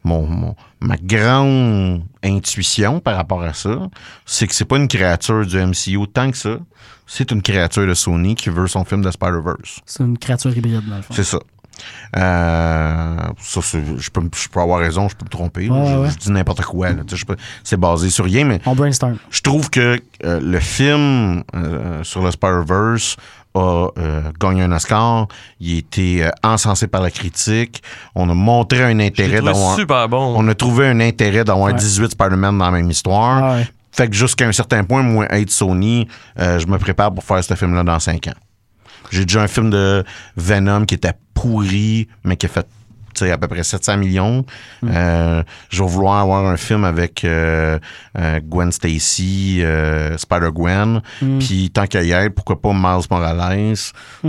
[0.04, 3.70] mon, mon- ma grande intuition par rapport à ça,
[4.26, 6.58] c'est que c'est pas une créature du MCU tant que ça.
[7.06, 9.80] C'est une créature de Sony qui veut son film de Spider-Verse.
[9.86, 11.14] C'est une créature hybride, dans le fond.
[11.14, 11.38] C'est ça.
[12.16, 15.68] Euh, ça, je, peux, je peux avoir raison, je peux me tromper.
[15.68, 16.10] Ouais, je, ouais.
[16.10, 16.88] je dis n'importe quoi.
[16.90, 17.02] là.
[17.06, 19.16] Tu sais, je peux- C'est basé sur rien, mais On brainstorm.
[19.30, 23.16] je trouve que euh, le film euh, sur le Spider-Verse
[23.54, 25.28] a euh, gagné un Oscar.
[25.60, 27.82] Il a été euh, encensé par la critique.
[28.14, 29.76] On a montré un intérêt d'avoir.
[29.76, 30.34] super bon.
[30.36, 31.74] On a trouvé un intérêt d'avoir Ouais.
[31.74, 33.58] 18 Spider-Man dans la même histoire.
[33.96, 36.06] Fait que jusqu'à un certain point, moi, être Sony,
[36.38, 38.34] euh, je me prépare pour faire ce film-là dans 5 ans.
[39.10, 40.04] J'ai déjà un film de
[40.36, 42.66] Venom qui était pourri, mais qui a fait
[43.22, 44.44] à peu près 700 millions.
[44.84, 47.78] Euh, je vais vouloir avoir un film avec euh,
[48.18, 49.62] euh, Gwen Stacy,
[50.16, 51.02] Spider-Gwen.
[51.40, 53.76] Puis tant qu'à y être, pourquoi pas Miles Morales?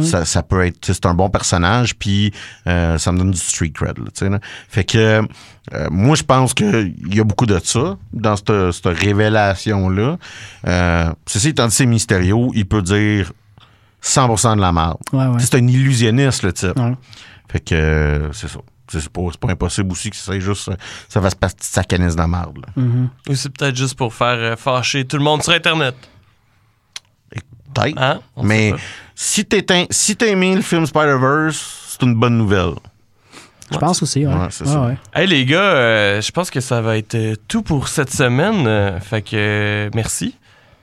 [0.01, 0.77] Ça, ça peut être...
[0.85, 2.33] C'est un bon personnage, puis
[2.65, 3.97] ça me donne du street cred.
[3.97, 4.39] Là, là.
[4.69, 5.21] Fait que
[5.89, 10.17] moi, je pense qu'il y a beaucoup de ça dans cette, cette révélation-là.
[11.25, 13.31] Ceci étant dit, c'est Mysterio, il peut dire
[14.03, 14.97] 100% de la merde.
[15.13, 15.39] Ouais, ouais.
[15.39, 16.77] C'est un illusionniste, le type.
[16.77, 16.95] Ouais.
[17.49, 18.59] Fait que euh, c'est ça.
[18.89, 20.69] C'est c'est pas, c'est pas impossible aussi que ça juste
[21.09, 22.57] ça fasse partie de sa canisse de marde.
[22.59, 22.83] là.
[23.29, 25.95] Ou c'est peut-être juste pour faire euh, fâcher tout le monde sur Internet.
[27.73, 28.01] Peut-être.
[28.01, 28.19] Hein?
[28.41, 28.73] Mais
[29.13, 32.73] si t'es un- si t'as aimé le film Spider-Verse, c'est une bonne nouvelle.
[33.71, 34.33] Je pense aussi, ouais.
[34.49, 34.65] C'est.
[35.13, 38.65] Hey les gars, euh, je pense que ça va être euh, tout pour cette semaine.
[38.65, 40.35] euh, fait que euh, merci.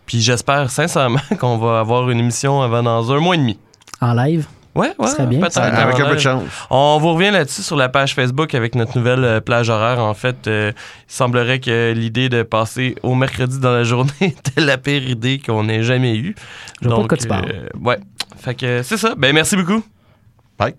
[0.07, 3.59] Puis j'espère sincèrement qu'on va avoir une émission avant dans un mois et demi.
[4.03, 4.47] En live.
[4.75, 5.07] Ouais, ouais.
[5.07, 5.41] serait bien.
[5.41, 6.43] Avec un peu de chance.
[6.71, 10.01] On vous revient là-dessus sur la page Facebook avec notre nouvelle euh, plage horaire.
[10.01, 10.73] En fait, euh,
[11.09, 15.39] il semblerait que l'idée de passer au mercredi dans la journée était la pire idée
[15.45, 16.35] qu'on ait jamais eue.
[16.83, 17.53] Je vois pas de Donc, quoi tu parles.
[17.53, 17.99] euh, ouais.
[18.39, 19.15] Fait que c'est ça.
[19.17, 19.83] Ben merci beaucoup.
[20.59, 20.75] Bye.